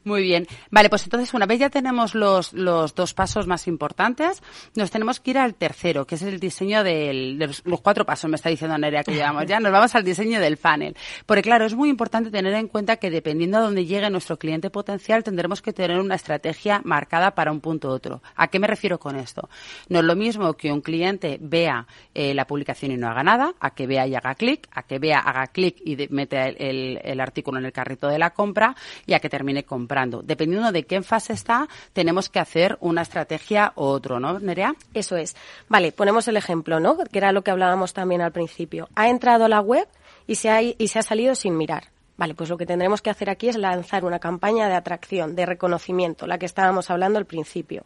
Muy 0.05 0.23
bien. 0.23 0.47
Vale, 0.71 0.89
pues 0.89 1.05
entonces 1.05 1.33
una 1.35 1.47
vez 1.47 1.59
ya 1.59 1.71
tenemos 1.71 2.15
los, 2.15 2.53
los 2.53 2.95
dos 2.95 3.15
pasos 3.15 3.47
más 3.47 3.67
importantes, 3.67 4.43
nos 4.75 4.91
tenemos 4.91 5.21
que 5.21 5.33
ir 5.33 5.39
al 5.39 5.55
tercero, 5.55 6.07
que 6.07 6.17
es 6.17 6.23
el 6.23 6.39
diseño 6.39 6.85
del, 6.85 7.39
de 7.39 7.47
los, 7.47 7.81
cuatro 7.83 8.05
pasos, 8.05 8.31
me 8.31 8.37
está 8.37 8.49
diciendo 8.49 8.77
Nerea 8.79 9.05
que 9.05 9.15
llevamos 9.15 9.47
ya. 9.47 9.61
Nos 9.61 9.73
vamos 9.73 9.95
al 9.95 10.05
diseño 10.05 10.41
del 10.41 10.57
funnel. 10.57 10.97
Porque 11.25 11.43
claro, 11.43 11.65
es 11.67 11.75
muy 11.75 11.89
importante 11.89 12.31
tener 12.31 12.55
en 12.55 12.69
cuenta 12.69 12.97
que 12.97 13.11
dependiendo 13.11 13.59
a 13.59 13.61
dónde 13.61 13.85
llegue 13.85 14.09
nuestro 14.11 14.39
cliente 14.39 14.71
potencial, 14.71 15.25
tendremos 15.25 15.63
que 15.63 15.73
tener 15.73 15.99
una 15.99 16.15
estrategia 16.15 16.81
marcada 16.85 17.35
para 17.35 17.51
un 17.51 17.61
punto 17.61 17.89
u 17.89 17.93
otro. 17.93 18.23
¿A 18.37 18.49
qué 18.49 18.59
me 18.59 18.67
refiero 18.67 18.99
con 18.99 19.17
esto? 19.17 19.49
No 19.89 20.01
es 20.01 20.05
lo 20.05 20.17
mismo 20.17 20.55
que 20.55 20.73
un 20.73 20.81
cliente 20.81 21.39
vea 21.41 21.87
eh, 22.15 22.35
la 22.35 22.47
publicación 22.47 22.93
y 22.93 22.97
no 22.97 23.09
haga 23.09 23.23
nada, 23.23 23.46
a 23.61 23.71
que 23.71 23.87
vea 23.87 24.07
y 24.07 24.15
haga 24.15 24.35
clic, 24.35 24.69
a 24.73 24.83
que 24.83 24.99
vea, 24.99 25.19
haga 25.19 25.47
clic 25.49 25.77
y 25.85 25.97
mete 26.11 26.57
el, 26.69 27.21
artículo 27.21 27.59
en 27.59 27.67
el 27.67 27.73
carrito 27.73 28.09
de 28.09 28.19
la 28.19 28.31
compra 28.31 28.75
y 29.07 29.15
a 29.15 29.21
que 29.21 29.29
termine 29.29 29.65
comprando. 29.65 30.23
Dependiendo 30.23 30.73
de 30.73 30.85
qué 30.85 31.03
fase 31.03 31.33
está, 31.33 31.69
tenemos 31.93 32.29
que 32.29 32.39
hacer 32.39 32.77
una 32.81 33.03
estrategia 33.03 33.73
u 33.77 33.83
otro, 33.83 34.21
¿no, 34.21 34.39
Nerea? 34.39 34.75
Eso 34.95 35.17
es. 35.17 35.37
Vale, 35.69 35.93
ponemos 35.93 36.29
el 36.29 36.37
ejemplo, 36.37 36.81
¿no? 36.81 36.97
Que 36.99 37.19
era 37.19 37.33
lo 37.33 37.43
que 37.43 37.51
hablábamos 37.51 37.93
también 37.93 38.21
al 38.21 38.33
principio. 38.33 38.89
Ha 38.95 39.09
entrado 39.09 39.49
la 39.49 39.61
web 39.61 39.89
y 40.27 40.37
se 40.37 40.51
ha, 40.51 40.63
y 40.63 40.89
se 40.89 40.99
ha 40.99 41.03
salido 41.03 41.35
sin 41.35 41.57
mirar. 41.57 41.97
Vale, 42.17 42.35
pues 42.35 42.49
lo 42.49 42.57
que 42.57 42.65
tendremos 42.65 43.03
que 43.03 43.11
hacer 43.11 43.29
aquí 43.29 43.49
es 43.49 43.57
lanzar 43.57 44.05
una 44.05 44.19
campaña 44.19 44.69
de 44.69 44.75
atracción, 44.75 45.37
de 45.37 45.45
reconocimiento, 45.45 46.27
la 46.27 46.39
que 46.39 46.47
estábamos 46.47 46.91
hablando 46.91 47.19
al 47.19 47.27
principio. 47.27 47.85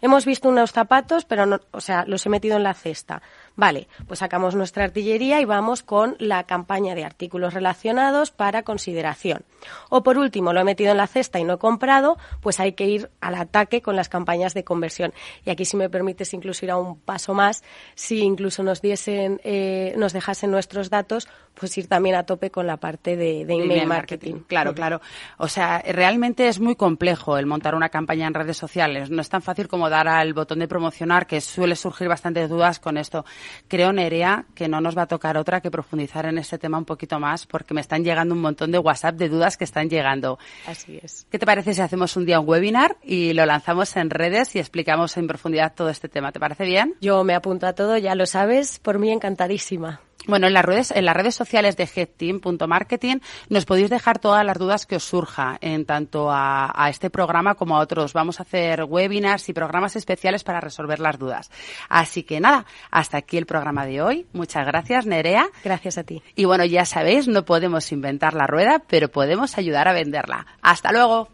Hemos 0.00 0.24
visto 0.24 0.48
unos 0.48 0.70
zapatos, 0.70 1.24
pero 1.24 1.46
no, 1.46 1.60
o 1.72 1.80
sea, 1.80 2.04
los 2.06 2.24
he 2.24 2.28
metido 2.28 2.56
en 2.56 2.62
la 2.62 2.74
cesta. 2.74 3.22
Vale, 3.54 3.88
pues 4.06 4.20
sacamos 4.20 4.54
nuestra 4.54 4.84
artillería 4.84 5.40
y 5.40 5.44
vamos 5.44 5.82
con 5.82 6.16
la 6.18 6.44
campaña 6.44 6.94
de 6.94 7.04
artículos 7.04 7.54
relacionados 7.54 8.30
para 8.30 8.62
consideración. 8.62 9.44
O 9.90 10.02
por 10.02 10.18
último, 10.18 10.52
lo 10.52 10.60
he 10.60 10.64
metido 10.64 10.90
en 10.92 10.96
la 10.96 11.06
cesta 11.06 11.38
y 11.38 11.44
no 11.44 11.54
he 11.54 11.58
comprado, 11.58 12.16
pues 12.40 12.60
hay 12.60 12.72
que 12.72 12.86
ir 12.86 13.10
al 13.20 13.34
ataque 13.34 13.82
con 13.82 13.94
las 13.94 14.08
campañas 14.08 14.54
de 14.54 14.64
conversión. 14.64 15.12
Y 15.44 15.50
aquí, 15.50 15.64
si 15.64 15.76
me 15.76 15.90
permites 15.90 16.32
incluso 16.34 16.64
ir 16.64 16.70
a 16.70 16.76
un 16.76 16.98
paso 16.98 17.34
más, 17.34 17.62
si 17.94 18.20
incluso 18.20 18.62
nos 18.62 18.80
diesen, 18.80 19.40
eh, 19.44 19.94
nos 19.96 20.12
dejasen 20.12 20.50
nuestros 20.50 20.90
datos, 20.90 21.28
pues 21.54 21.76
ir 21.76 21.86
también 21.86 22.16
a 22.16 22.24
tope 22.24 22.50
con 22.50 22.66
la 22.66 22.78
parte 22.78 23.16
de, 23.16 23.42
email 23.42 23.86
marketing. 23.86 24.40
Claro, 24.46 24.74
claro. 24.74 25.00
O 25.36 25.48
sea, 25.48 25.82
realmente 25.86 26.48
es 26.48 26.58
muy 26.58 26.76
complejo 26.76 27.36
el 27.36 27.46
montar 27.46 27.74
una 27.74 27.90
campaña 27.90 28.26
en 28.26 28.34
redes 28.34 28.56
sociales. 28.56 29.10
No 29.10 29.20
es 29.20 29.28
tan 29.28 29.42
fácil 29.42 29.68
como 29.68 29.90
dar 29.90 30.08
al 30.08 30.32
botón 30.32 30.60
de 30.60 30.68
promocionar, 30.68 31.26
que 31.26 31.40
suele 31.40 31.76
surgir 31.76 32.08
bastantes 32.08 32.48
dudas 32.48 32.80
con 32.80 32.96
esto. 32.96 33.24
Creo, 33.68 33.92
Nerea, 33.92 34.46
que 34.54 34.68
no 34.68 34.80
nos 34.80 34.96
va 34.96 35.02
a 35.02 35.06
tocar 35.06 35.36
otra 35.36 35.60
que 35.60 35.70
profundizar 35.70 36.26
en 36.26 36.38
este 36.38 36.58
tema 36.58 36.78
un 36.78 36.84
poquito 36.84 37.18
más, 37.18 37.46
porque 37.46 37.74
me 37.74 37.80
están 37.80 38.04
llegando 38.04 38.34
un 38.34 38.40
montón 38.40 38.70
de 38.72 38.78
WhatsApp 38.78 39.16
de 39.16 39.28
dudas 39.28 39.56
que 39.56 39.64
están 39.64 39.88
llegando. 39.88 40.38
Así 40.66 40.98
es. 41.02 41.26
¿Qué 41.30 41.38
te 41.38 41.46
parece 41.46 41.74
si 41.74 41.80
hacemos 41.80 42.16
un 42.16 42.26
día 42.26 42.40
un 42.40 42.48
webinar 42.48 42.96
y 43.02 43.32
lo 43.32 43.46
lanzamos 43.46 43.96
en 43.96 44.10
redes 44.10 44.54
y 44.56 44.58
explicamos 44.58 45.16
en 45.16 45.26
profundidad 45.26 45.74
todo 45.74 45.88
este 45.88 46.08
tema? 46.08 46.32
¿Te 46.32 46.40
parece 46.40 46.64
bien? 46.64 46.94
Yo 47.00 47.24
me 47.24 47.34
apunto 47.34 47.66
a 47.66 47.74
todo, 47.74 47.98
ya 47.98 48.14
lo 48.14 48.26
sabes, 48.26 48.78
por 48.78 48.98
mí 48.98 49.10
encantadísima. 49.10 50.00
Bueno, 50.26 50.46
en 50.46 50.52
las 50.52 50.64
redes, 50.64 50.92
en 50.92 51.04
las 51.04 51.16
redes 51.16 51.34
sociales 51.34 51.76
de 51.76 51.88
headteam.marketing 51.92 53.18
nos 53.48 53.64
podéis 53.64 53.90
dejar 53.90 54.20
todas 54.20 54.44
las 54.44 54.56
dudas 54.56 54.86
que 54.86 54.96
os 54.96 55.04
surja 55.04 55.58
en 55.60 55.84
tanto 55.84 56.30
a, 56.30 56.70
a, 56.74 56.90
este 56.90 57.10
programa 57.10 57.56
como 57.56 57.76
a 57.76 57.80
otros. 57.80 58.12
Vamos 58.12 58.38
a 58.38 58.44
hacer 58.44 58.84
webinars 58.84 59.48
y 59.48 59.52
programas 59.52 59.96
especiales 59.96 60.44
para 60.44 60.60
resolver 60.60 61.00
las 61.00 61.18
dudas. 61.18 61.50
Así 61.88 62.22
que 62.22 62.40
nada, 62.40 62.66
hasta 62.90 63.18
aquí 63.18 63.36
el 63.36 63.46
programa 63.46 63.84
de 63.84 64.00
hoy. 64.00 64.26
Muchas 64.32 64.64
gracias, 64.64 65.06
Nerea. 65.06 65.48
Gracias 65.64 65.98
a 65.98 66.04
ti. 66.04 66.22
Y 66.36 66.44
bueno, 66.44 66.64
ya 66.64 66.84
sabéis, 66.84 67.26
no 67.26 67.44
podemos 67.44 67.90
inventar 67.90 68.34
la 68.34 68.46
rueda, 68.46 68.82
pero 68.86 69.08
podemos 69.08 69.58
ayudar 69.58 69.88
a 69.88 69.92
venderla. 69.92 70.46
Hasta 70.62 70.92
luego. 70.92 71.28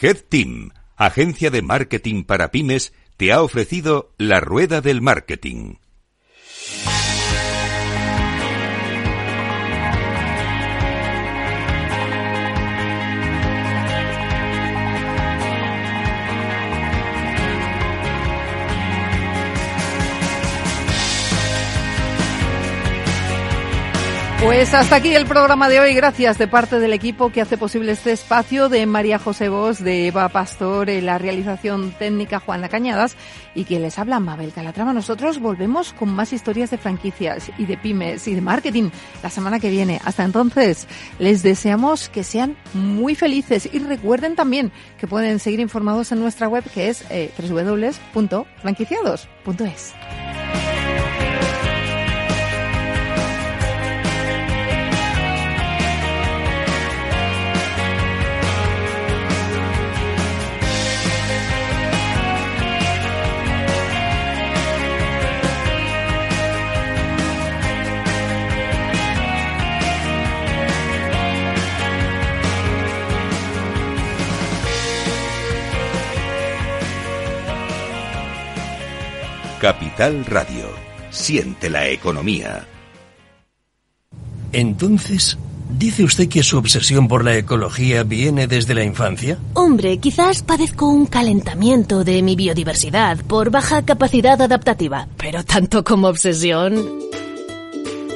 Headteam, 0.00 0.70
agencia 0.96 1.50
de 1.50 1.62
marketing 1.62 2.24
para 2.24 2.50
pymes, 2.50 2.92
te 3.16 3.32
ha 3.32 3.42
ofrecido 3.42 4.12
la 4.16 4.40
rueda 4.40 4.80
del 4.80 5.02
marketing. 5.02 5.74
Pues 24.44 24.74
hasta 24.74 24.96
aquí 24.96 25.14
el 25.14 25.26
programa 25.26 25.68
de 25.68 25.78
hoy. 25.78 25.94
Gracias 25.94 26.36
de 26.36 26.48
parte 26.48 26.80
del 26.80 26.92
equipo 26.92 27.30
que 27.30 27.40
hace 27.40 27.56
posible 27.56 27.92
este 27.92 28.10
espacio 28.10 28.68
de 28.68 28.84
María 28.86 29.20
José 29.20 29.48
Bos, 29.48 29.80
de 29.82 30.08
Eva 30.08 30.28
Pastor, 30.30 30.90
en 30.90 31.06
la 31.06 31.16
realización 31.16 31.92
técnica 31.92 32.40
Juana 32.40 32.68
Cañadas 32.68 33.14
y 33.54 33.62
que 33.64 33.78
les 33.78 34.00
habla 34.00 34.18
Mabel 34.18 34.52
Calatrava. 34.52 34.92
Nosotros 34.92 35.38
volvemos 35.38 35.92
con 35.92 36.12
más 36.12 36.32
historias 36.32 36.72
de 36.72 36.78
franquicias 36.78 37.52
y 37.56 37.66
de 37.66 37.76
pymes 37.76 38.26
y 38.26 38.34
de 38.34 38.40
marketing 38.40 38.90
la 39.22 39.30
semana 39.30 39.60
que 39.60 39.70
viene. 39.70 40.00
Hasta 40.04 40.24
entonces, 40.24 40.88
les 41.20 41.44
deseamos 41.44 42.08
que 42.08 42.24
sean 42.24 42.56
muy 42.74 43.14
felices 43.14 43.68
y 43.72 43.78
recuerden 43.78 44.34
también 44.34 44.72
que 44.98 45.06
pueden 45.06 45.38
seguir 45.38 45.60
informados 45.60 46.10
en 46.10 46.18
nuestra 46.18 46.48
web 46.48 46.64
que 46.74 46.88
es 46.88 47.04
eh, 47.10 47.30
www.franquiciados.es. 47.38 49.94
Capital 80.02 80.24
Radio. 80.24 80.64
Siente 81.10 81.70
la 81.70 81.86
economía. 81.86 82.66
Entonces, 84.52 85.38
¿dice 85.78 86.02
usted 86.02 86.28
que 86.28 86.42
su 86.42 86.58
obsesión 86.58 87.06
por 87.06 87.24
la 87.24 87.36
ecología 87.36 88.02
viene 88.02 88.48
desde 88.48 88.74
la 88.74 88.82
infancia? 88.82 89.38
Hombre, 89.54 89.98
quizás 89.98 90.42
padezco 90.42 90.88
un 90.88 91.06
calentamiento 91.06 92.02
de 92.02 92.20
mi 92.22 92.34
biodiversidad 92.34 93.18
por 93.18 93.50
baja 93.50 93.84
capacidad 93.84 94.42
adaptativa, 94.42 95.06
pero 95.16 95.44
tanto 95.44 95.84
como 95.84 96.08
obsesión... 96.08 97.11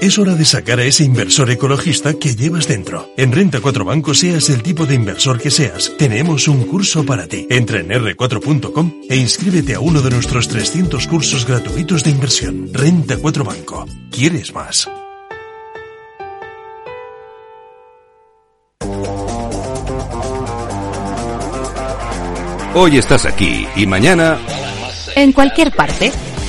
Es 0.00 0.18
hora 0.18 0.34
de 0.34 0.44
sacar 0.44 0.78
a 0.78 0.84
ese 0.84 1.04
inversor 1.04 1.50
ecologista 1.50 2.14
que 2.14 2.34
llevas 2.36 2.68
dentro. 2.68 3.10
En 3.16 3.32
Renta 3.32 3.60
4 3.60 3.84
Banco, 3.84 4.12
seas 4.14 4.50
el 4.50 4.62
tipo 4.62 4.84
de 4.84 4.94
inversor 4.94 5.40
que 5.40 5.50
seas, 5.50 5.92
tenemos 5.96 6.48
un 6.48 6.64
curso 6.64 7.04
para 7.04 7.26
ti. 7.26 7.46
Entra 7.48 7.80
en 7.80 7.88
r4.com 7.88 8.92
e 9.08 9.16
inscríbete 9.16 9.74
a 9.74 9.80
uno 9.80 10.02
de 10.02 10.10
nuestros 10.10 10.48
300 10.48 11.06
cursos 11.06 11.46
gratuitos 11.46 12.04
de 12.04 12.10
inversión. 12.10 12.68
Renta 12.72 13.16
4 13.16 13.44
Banco. 13.44 13.86
¿Quieres 14.10 14.52
más? 14.52 14.88
Hoy 22.74 22.98
estás 22.98 23.24
aquí 23.24 23.66
y 23.74 23.86
mañana... 23.86 24.38
En 25.14 25.32
cualquier 25.32 25.72
parte. 25.72 26.12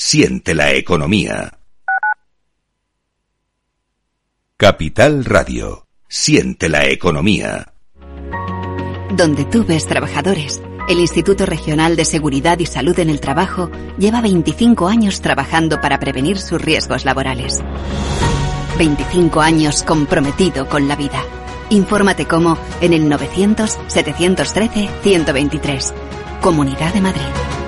Siente 0.00 0.54
la 0.54 0.70
economía. 0.74 1.58
Capital 4.56 5.24
Radio. 5.24 5.88
Siente 6.08 6.68
la 6.68 6.86
economía. 6.86 7.74
Donde 9.10 9.44
tú 9.44 9.64
ves 9.64 9.88
trabajadores, 9.88 10.62
el 10.88 11.00
Instituto 11.00 11.46
Regional 11.46 11.96
de 11.96 12.04
Seguridad 12.04 12.60
y 12.60 12.66
Salud 12.66 12.96
en 13.00 13.10
el 13.10 13.18
Trabajo 13.18 13.72
lleva 13.98 14.20
25 14.20 14.86
años 14.86 15.20
trabajando 15.20 15.80
para 15.80 15.98
prevenir 15.98 16.38
sus 16.38 16.62
riesgos 16.62 17.04
laborales. 17.04 17.60
25 18.78 19.40
años 19.40 19.82
comprometido 19.82 20.68
con 20.68 20.86
la 20.86 20.94
vida. 20.94 21.20
Infórmate 21.70 22.24
cómo 22.24 22.56
en 22.80 22.92
el 22.92 23.10
900-713-123. 23.10 25.92
Comunidad 26.40 26.94
de 26.94 27.00
Madrid. 27.00 27.67